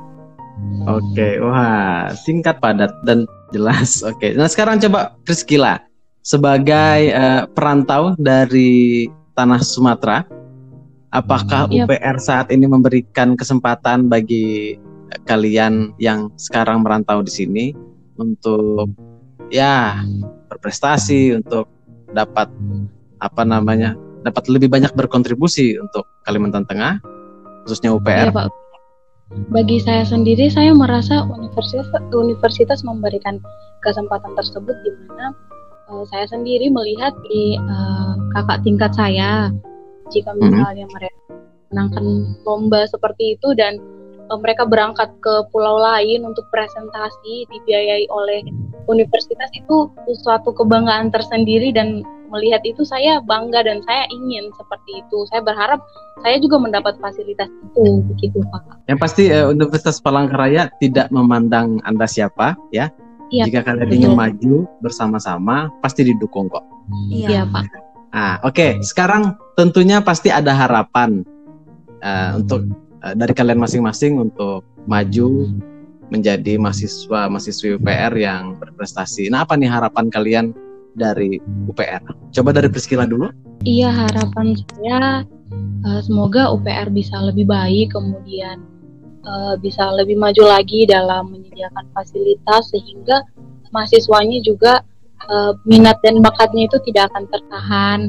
Oke, 0.86 1.42
wah 1.42 2.14
singkat 2.14 2.62
padat 2.62 2.94
dan 3.08 3.26
jelas. 3.50 4.02
Oke, 4.10 4.36
nah 4.38 4.46
sekarang 4.46 4.78
coba 4.78 5.18
Priscila 5.26 5.82
sebagai 6.22 7.12
uh, 7.18 7.50
perantau 7.52 8.14
dari 8.18 9.10
tanah 9.34 9.62
Sumatera, 9.66 10.22
apakah 11.10 11.66
yep. 11.74 11.90
UPR 11.90 12.18
saat 12.22 12.54
ini 12.54 12.70
memberikan 12.70 13.34
kesempatan 13.34 14.06
bagi 14.06 14.78
kalian 15.28 15.92
yang 16.00 16.32
sekarang 16.40 16.86
merantau 16.86 17.26
di 17.26 17.32
sini 17.34 17.66
untuk 18.16 18.88
ya 19.52 20.06
berprestasi, 20.48 21.36
untuk 21.36 21.68
dapat 22.14 22.48
apa 23.18 23.44
namanya, 23.44 23.98
dapat 24.22 24.50
lebih 24.50 24.70
banyak 24.70 24.94
berkontribusi 24.94 25.78
untuk 25.82 26.06
Kalimantan 26.26 26.66
Tengah, 26.70 27.02
khususnya 27.66 27.94
UPR. 27.94 28.30
Iya, 28.30 28.36
Pak 28.36 28.62
bagi 29.52 29.80
saya 29.80 30.04
sendiri, 30.04 30.52
saya 30.52 30.76
merasa 30.76 31.24
universitas 31.24 32.04
universitas 32.12 32.84
memberikan 32.84 33.40
kesempatan 33.80 34.36
tersebut 34.36 34.76
di 34.84 34.92
mana 35.08 35.32
uh, 35.88 36.04
saya 36.12 36.28
sendiri 36.28 36.68
melihat 36.68 37.16
di 37.32 37.56
uh, 37.56 38.14
kakak 38.36 38.60
tingkat 38.68 38.92
saya 38.92 39.50
jika 40.12 40.36
mhm. 40.36 40.52
misalnya 40.52 40.86
mereka 40.92 41.20
menangkan 41.72 42.06
lomba 42.44 42.84
seperti 42.92 43.40
itu 43.40 43.56
dan 43.56 43.80
uh, 44.28 44.38
mereka 44.40 44.68
berangkat 44.68 45.08
ke 45.24 45.34
pulau 45.56 45.80
lain 45.80 46.28
untuk 46.28 46.44
presentasi 46.52 47.48
dibiayai 47.48 48.12
oleh 48.12 48.44
universitas 48.92 49.50
itu 49.56 49.88
suatu 50.28 50.52
kebanggaan 50.52 51.08
tersendiri 51.08 51.72
dan 51.72 52.04
melihat 52.32 52.64
itu 52.64 52.82
saya 52.88 53.20
bangga 53.22 53.62
dan 53.68 53.84
saya 53.84 54.08
ingin 54.10 54.50
seperti 54.56 55.04
itu. 55.04 55.28
Saya 55.30 55.44
berharap 55.44 55.84
saya 56.24 56.40
juga 56.40 56.58
mendapat 56.58 56.98
fasilitas 56.98 57.52
itu 57.52 58.02
begitu 58.08 58.40
Pak. 58.50 58.88
Yang 58.88 59.00
pasti 59.00 59.24
uh, 59.30 59.52
Universitas 59.52 60.00
Palangkaraya 60.00 60.72
tidak 60.80 61.12
memandang 61.12 61.84
Anda 61.84 62.08
siapa 62.08 62.56
ya. 62.72 62.90
Iya, 63.32 63.48
Jika 63.48 63.64
kalian 63.64 63.92
ingin 63.96 64.14
maju 64.16 64.68
bersama-sama 64.84 65.72
pasti 65.80 66.04
didukung 66.04 66.52
kok. 66.52 66.68
Iya, 67.08 67.28
iya 67.28 67.44
Pak. 67.48 67.64
Ah, 68.12 68.36
oke. 68.44 68.52
Okay. 68.52 68.72
Sekarang 68.84 69.40
tentunya 69.56 70.04
pasti 70.04 70.28
ada 70.28 70.52
harapan 70.52 71.24
uh, 72.04 72.36
untuk 72.36 72.68
uh, 73.08 73.16
dari 73.16 73.32
kalian 73.32 73.60
masing-masing 73.60 74.20
untuk 74.20 74.68
maju 74.84 75.48
menjadi 76.12 76.60
mahasiswa 76.60 77.32
mahasiswi 77.32 77.80
UPR 77.80 78.12
yang 78.20 78.60
berprestasi. 78.60 79.32
Nah, 79.32 79.48
apa 79.48 79.56
nih 79.56 79.72
harapan 79.72 80.12
kalian 80.12 80.46
dari 80.96 81.40
UPR? 81.70 82.02
Coba 82.32 82.50
dari 82.56 82.68
Priscila 82.68 83.08
dulu. 83.08 83.32
Iya, 83.62 83.94
harapan 83.94 84.58
saya 84.58 85.24
uh, 85.86 86.02
semoga 86.02 86.50
UPR 86.52 86.90
bisa 86.90 87.18
lebih 87.22 87.46
baik, 87.48 87.94
kemudian 87.94 88.64
uh, 89.26 89.54
bisa 89.60 89.90
lebih 89.94 90.18
maju 90.18 90.44
lagi 90.50 90.90
dalam 90.90 91.30
menyediakan 91.34 91.86
fasilitas 91.94 92.74
sehingga 92.74 93.24
mahasiswanya 93.72 94.44
juga 94.44 94.84
uh, 95.30 95.54
minat 95.64 95.98
dan 96.02 96.20
bakatnya 96.20 96.68
itu 96.68 96.78
tidak 96.92 97.12
akan 97.14 97.24
tertahan 97.30 98.00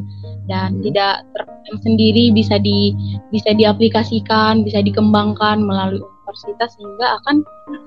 dan 0.51 0.79
hmm. 0.79 0.83
tidak 0.91 1.23
terpendam 1.37 1.77
sendiri 1.85 2.25
bisa 2.35 2.59
di 2.59 2.97
bisa 3.31 3.55
diaplikasikan, 3.55 4.67
bisa 4.67 4.83
dikembangkan 4.83 5.63
melalui 5.63 6.03
universitas 6.03 6.75
sehingga 6.81 7.07
akan 7.23 7.37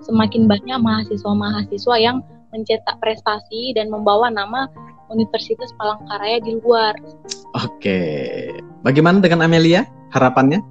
semakin 0.06 0.46
banyak 0.46 0.78
mahasiswa-mahasiswa 0.80 1.96
yang 2.00 2.22
mencetak 2.56 2.96
prestasi 3.04 3.76
dan 3.76 3.92
membawa 3.92 4.32
nama 4.32 4.72
Universitas 5.12 5.72
Palangkaraya 5.78 6.42
di 6.42 6.58
luar. 6.60 6.94
Oke, 7.54 8.00
bagaimana 8.82 9.22
dengan 9.22 9.46
Amelia? 9.46 9.86
Harapannya? 10.12 10.64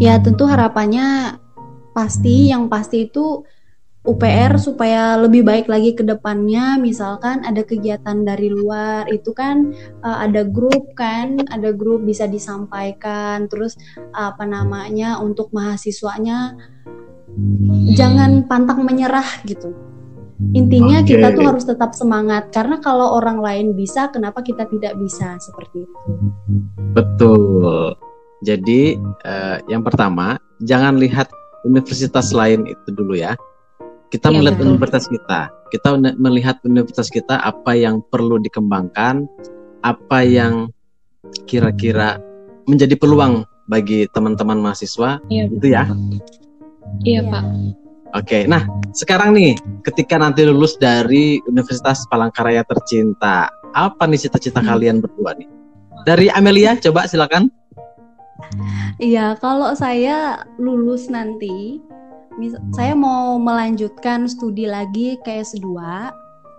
Ya 0.00 0.16
tentu 0.20 0.48
harapannya 0.48 1.38
pasti 1.92 2.48
yang 2.48 2.70
pasti 2.70 3.10
itu 3.10 3.42
UPR 4.08 4.56
supaya 4.56 5.20
lebih 5.20 5.44
baik 5.44 5.66
lagi 5.68 5.92
ke 5.92 6.00
depannya 6.00 6.80
misalkan 6.80 7.44
ada 7.44 7.60
kegiatan 7.60 8.24
dari 8.24 8.48
luar 8.48 9.04
itu 9.12 9.36
kan 9.36 9.74
uh, 10.00 10.24
ada 10.24 10.48
grup 10.48 10.96
kan 10.96 11.36
ada 11.52 11.76
grup 11.76 12.06
bisa 12.08 12.24
disampaikan 12.24 13.50
terus 13.52 13.76
apa 14.16 14.48
namanya 14.48 15.20
untuk 15.20 15.52
mahasiswanya 15.52 16.56
jangan 17.92 18.48
pantang 18.48 18.86
menyerah 18.86 19.44
gitu 19.44 19.76
intinya 20.54 21.02
okay. 21.02 21.18
kita 21.18 21.34
tuh 21.34 21.44
harus 21.50 21.64
tetap 21.66 21.90
semangat 21.94 22.54
karena 22.54 22.78
kalau 22.78 23.18
orang 23.18 23.42
lain 23.42 23.74
bisa 23.74 24.06
kenapa 24.14 24.38
kita 24.40 24.70
tidak 24.70 24.94
bisa 24.98 25.34
seperti 25.42 25.82
itu 25.82 25.98
betul 26.94 27.98
jadi 28.46 28.94
uh, 29.26 29.58
yang 29.66 29.82
pertama 29.82 30.38
jangan 30.62 30.94
lihat 31.02 31.26
universitas 31.66 32.30
lain 32.30 32.70
itu 32.70 32.88
dulu 32.94 33.18
ya 33.18 33.34
kita 34.08 34.32
ya, 34.32 34.40
melihat 34.40 34.56
betul. 34.56 34.68
universitas 34.72 35.04
kita, 35.04 35.40
kita 35.68 35.88
melihat 36.16 36.56
universitas 36.64 37.08
kita 37.12 37.36
apa 37.44 37.76
yang 37.76 38.00
perlu 38.08 38.40
dikembangkan, 38.40 39.28
apa 39.84 40.18
yang 40.24 40.72
kira-kira 41.44 42.16
menjadi 42.64 42.96
peluang 42.96 43.44
bagi 43.68 44.08
teman-teman 44.08 44.64
mahasiswa, 44.64 45.20
ya, 45.28 45.44
itu 45.44 45.66
ya. 45.68 45.84
Iya 47.04 47.20
Pak. 47.28 47.44
Oke, 48.16 48.48
nah 48.48 48.64
sekarang 48.96 49.36
nih, 49.36 49.52
ketika 49.84 50.16
nanti 50.16 50.40
lulus 50.48 50.80
dari 50.80 51.44
Universitas 51.44 52.08
Palangkaraya 52.08 52.64
tercinta, 52.64 53.52
apa 53.76 54.08
nih 54.08 54.16
cita-cita 54.24 54.64
hmm. 54.64 54.68
kalian 54.68 54.96
berdua 55.04 55.36
nih? 55.36 55.48
Dari 56.08 56.32
Amelia, 56.32 56.72
coba 56.80 57.04
silakan. 57.04 57.52
Iya, 58.96 59.36
kalau 59.44 59.76
saya 59.76 60.46
lulus 60.56 61.12
nanti, 61.12 61.84
saya 62.72 62.96
mau 62.96 63.36
melanjutkan 63.36 64.24
studi 64.24 64.64
lagi 64.64 65.20
ke 65.20 65.44
S2. 65.44 65.68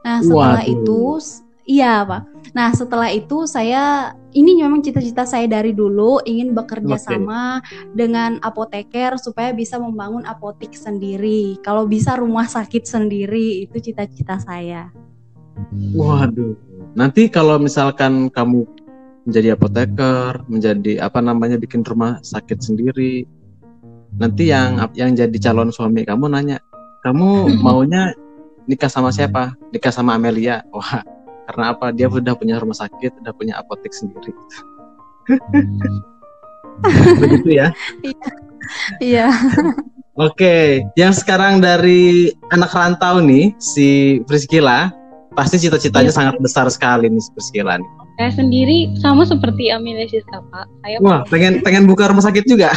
Nah, 0.06 0.18
setelah 0.22 0.62
Waduh. 0.62 0.70
itu 0.70 1.02
iya, 1.70 2.02
Pak. 2.02 2.24
Nah, 2.58 2.74
setelah 2.74 3.14
itu 3.14 3.46
saya 3.46 4.18
ini 4.34 4.58
memang 4.58 4.82
cita-cita 4.82 5.22
saya 5.30 5.46
dari 5.46 5.70
dulu 5.78 6.18
ingin 6.26 6.58
bekerja 6.58 6.98
okay. 6.98 7.06
sama 7.06 7.62
dengan 7.94 8.42
apoteker 8.42 9.22
supaya 9.22 9.54
bisa 9.54 9.78
membangun 9.78 10.26
apotik 10.26 10.74
sendiri. 10.74 11.62
Kalau 11.62 11.86
bisa 11.86 12.18
rumah 12.18 12.50
sakit 12.50 12.90
sendiri 12.90 13.70
itu 13.70 13.78
cita-cita 13.78 14.42
saya. 14.42 14.90
Waduh. 15.94 16.58
Nanti 16.98 17.30
kalau 17.30 17.62
misalkan 17.62 18.34
kamu 18.34 18.66
menjadi 19.30 19.54
apoteker, 19.54 20.42
menjadi 20.50 21.06
apa 21.06 21.22
namanya 21.22 21.62
bikin 21.62 21.86
rumah 21.86 22.18
sakit 22.26 22.66
sendiri, 22.66 23.30
nanti 24.18 24.50
yang 24.50 24.82
yang 24.98 25.14
jadi 25.14 25.38
calon 25.38 25.70
suami 25.70 26.02
kamu 26.08 26.32
nanya 26.32 26.58
kamu 27.06 27.46
maunya 27.66 28.16
nikah 28.66 28.90
sama 28.90 29.14
siapa 29.14 29.54
nikah 29.70 29.94
sama 29.94 30.18
Amelia 30.18 30.66
wah 30.74 31.06
karena 31.50 31.74
apa? 31.74 31.90
Dia 31.90 32.06
sudah 32.14 32.38
punya 32.38 32.62
rumah 32.62 32.78
sakit 32.78 33.26
sudah 33.26 33.34
punya 33.34 33.58
apotek 33.58 33.90
sendiri. 33.90 34.30
Begitu 37.18 37.50
ya? 37.58 37.74
Iya. 39.02 39.34
Oke, 40.30 40.84
yang 41.00 41.16
sekarang 41.16 41.64
dari 41.64 42.30
anak 42.52 42.76
rantau 42.76 43.24
nih, 43.24 43.56
si 43.56 44.20
Priscila, 44.28 44.92
pasti 45.32 45.56
cita-citanya 45.58 46.12
ya. 46.12 46.16
sangat 46.16 46.36
besar 46.44 46.68
sekali 46.68 47.08
nih 47.08 47.24
si 47.24 47.32
Priscila 47.34 47.80
nih. 47.80 47.90
Saya 48.20 48.32
sendiri 48.36 48.92
sama 49.00 49.24
seperti 49.24 49.72
Amelia 49.72 50.04
Siska, 50.12 50.44
Pak. 50.52 50.68
Saya 50.84 51.00
Wah, 51.00 51.24
pengen 51.32 51.64
pengen 51.64 51.88
buka 51.88 52.12
rumah 52.12 52.22
sakit 52.22 52.44
juga? 52.46 52.76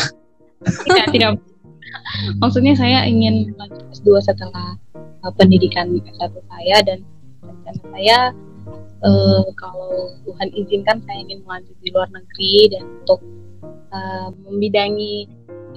Tidak 0.63 1.11
tidak. 1.11 1.43
Maksudnya 2.43 2.79
saya 2.79 3.11
ingin 3.11 3.51
lanjut 3.59 3.91
S2 3.91 4.23
setelah 4.23 4.79
uh, 5.27 5.33
pendidikan 5.35 5.91
S1 5.99 6.31
saya 6.47 6.77
dan 6.87 7.03
rencana 7.43 7.83
saya 7.91 8.19
uh, 9.03 9.45
kalau 9.59 10.15
Tuhan 10.27 10.49
izinkan 10.55 11.03
saya 11.05 11.19
ingin 11.27 11.43
melanjut 11.45 11.77
di 11.83 11.89
luar 11.91 12.09
negeri 12.11 12.73
dan 12.73 12.83
untuk 13.03 13.21
uh, 13.91 14.29
membidangi 14.47 15.29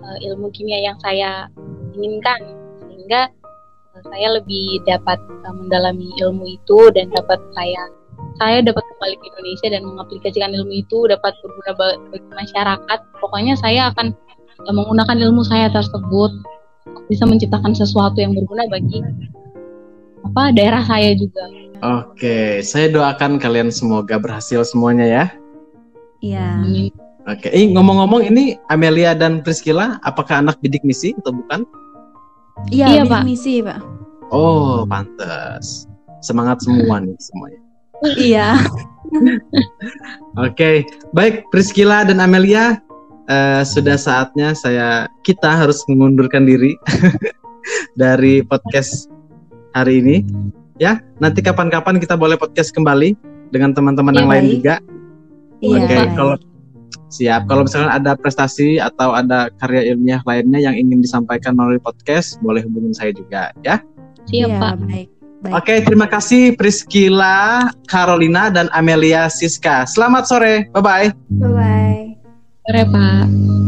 uh, 0.01 0.17
ilmu 0.21 0.49
kimia 0.53 0.79
yang 0.81 0.97
saya 1.01 1.49
inginkan. 1.97 2.39
Sehingga 2.85 3.29
uh, 3.93 4.03
saya 4.13 4.39
lebih 4.41 4.81
dapat 4.85 5.19
uh, 5.45 5.53
mendalami 5.53 6.09
ilmu 6.21 6.45
itu 6.45 6.79
dan 6.93 7.09
dapat 7.13 7.41
saya 7.53 7.89
saya 8.35 8.59
dapat 8.59 8.83
kembali 8.83 9.15
ke 9.15 9.25
Indonesia 9.31 9.67
dan 9.71 9.81
mengaplikasikan 9.87 10.51
ilmu 10.51 10.73
itu 10.75 11.07
dapat 11.07 11.31
berguna 11.39 11.71
bagi 11.75 12.19
masyarakat. 12.35 12.99
Pokoknya 13.23 13.55
saya 13.55 13.95
akan 13.95 14.11
menggunakan 14.67 15.17
ilmu 15.23 15.43
saya 15.47 15.71
tersebut. 15.71 16.31
Bisa 17.07 17.23
menciptakan 17.23 17.71
sesuatu 17.71 18.19
yang 18.19 18.35
berguna 18.35 18.67
bagi 18.67 18.99
apa 20.25 20.51
daerah 20.51 20.81
saya 20.81 21.13
juga. 21.13 21.45
Oke, 21.85 22.65
saya 22.65 22.89
doakan 22.89 23.37
kalian 23.37 23.69
semoga 23.69 24.17
berhasil 24.17 24.65
semuanya 24.65 25.05
ya. 25.05 25.25
Iya. 26.23 26.49
Oke, 27.25 27.49
eh, 27.49 27.65
ngomong-ngomong 27.69 28.25
ini 28.25 28.57
Amelia 28.69 29.13
dan 29.13 29.41
Priscila, 29.45 30.01
apakah 30.05 30.41
anak 30.41 30.57
bidik 30.61 30.81
misi 30.85 31.13
atau 31.21 31.33
bukan? 31.33 31.65
Iya, 32.73 33.01
iya 33.01 33.03
Pak. 33.05 33.21
misi, 33.25 33.61
Pak. 33.61 33.81
Oh, 34.33 34.85
pantas. 34.89 35.85
Semangat 36.25 36.61
semua 36.65 37.01
nih 37.01 37.17
semuanya. 37.21 37.61
iya. 38.17 38.49
Oke, 40.41 40.85
baik 41.13 41.45
Priscila 41.53 42.05
dan 42.05 42.17
Amelia, 42.17 42.81
uh, 43.29 43.61
sudah 43.61 43.97
saatnya 43.97 44.57
saya 44.57 45.05
kita 45.21 45.49
harus 45.49 45.81
mengundurkan 45.85 46.45
diri 46.45 46.73
dari 48.01 48.41
podcast 48.45 49.09
hari 49.75 49.99
ini. 49.99 50.17
Ya, 50.79 51.03
nanti 51.19 51.43
kapan-kapan 51.43 51.99
kita 51.99 52.15
boleh 52.15 52.39
podcast 52.39 52.71
kembali 52.71 53.15
dengan 53.51 53.75
teman-teman 53.75 54.15
ya, 54.15 54.19
yang 54.23 54.27
baik. 54.27 54.35
lain 54.39 54.47
juga. 54.59 54.75
Iya, 55.63 55.77
Oke, 55.79 55.87
okay, 55.87 56.03
kalau 56.15 56.35
siap. 57.07 57.41
Kalau 57.47 57.61
misalkan 57.63 57.91
ada 57.91 58.11
prestasi 58.15 58.79
atau 58.79 59.15
ada 59.15 59.47
karya 59.63 59.91
ilmiah 59.91 60.19
lainnya 60.27 60.59
yang 60.59 60.75
ingin 60.75 60.99
disampaikan 60.99 61.55
melalui 61.55 61.79
podcast, 61.79 62.39
boleh 62.43 62.63
hubungin 62.63 62.91
saya 62.91 63.15
juga, 63.15 63.55
ya. 63.63 63.79
Siap, 64.27 64.49
ya, 64.51 64.59
Pak. 64.59 64.73
Baik. 64.83 65.07
Baik. 65.45 65.53
Oke, 65.61 65.75
terima 65.85 66.07
kasih 66.09 66.57
Priscila, 66.57 67.69
Carolina, 67.85 68.49
dan 68.49 68.65
Amelia 68.73 69.29
Siska. 69.29 69.85
Selamat 69.85 70.25
sore. 70.25 70.67
Bye-bye. 70.73 71.13
Bye-bye. 71.37 71.99
Sore, 72.65 72.83
Pak. 72.89 73.64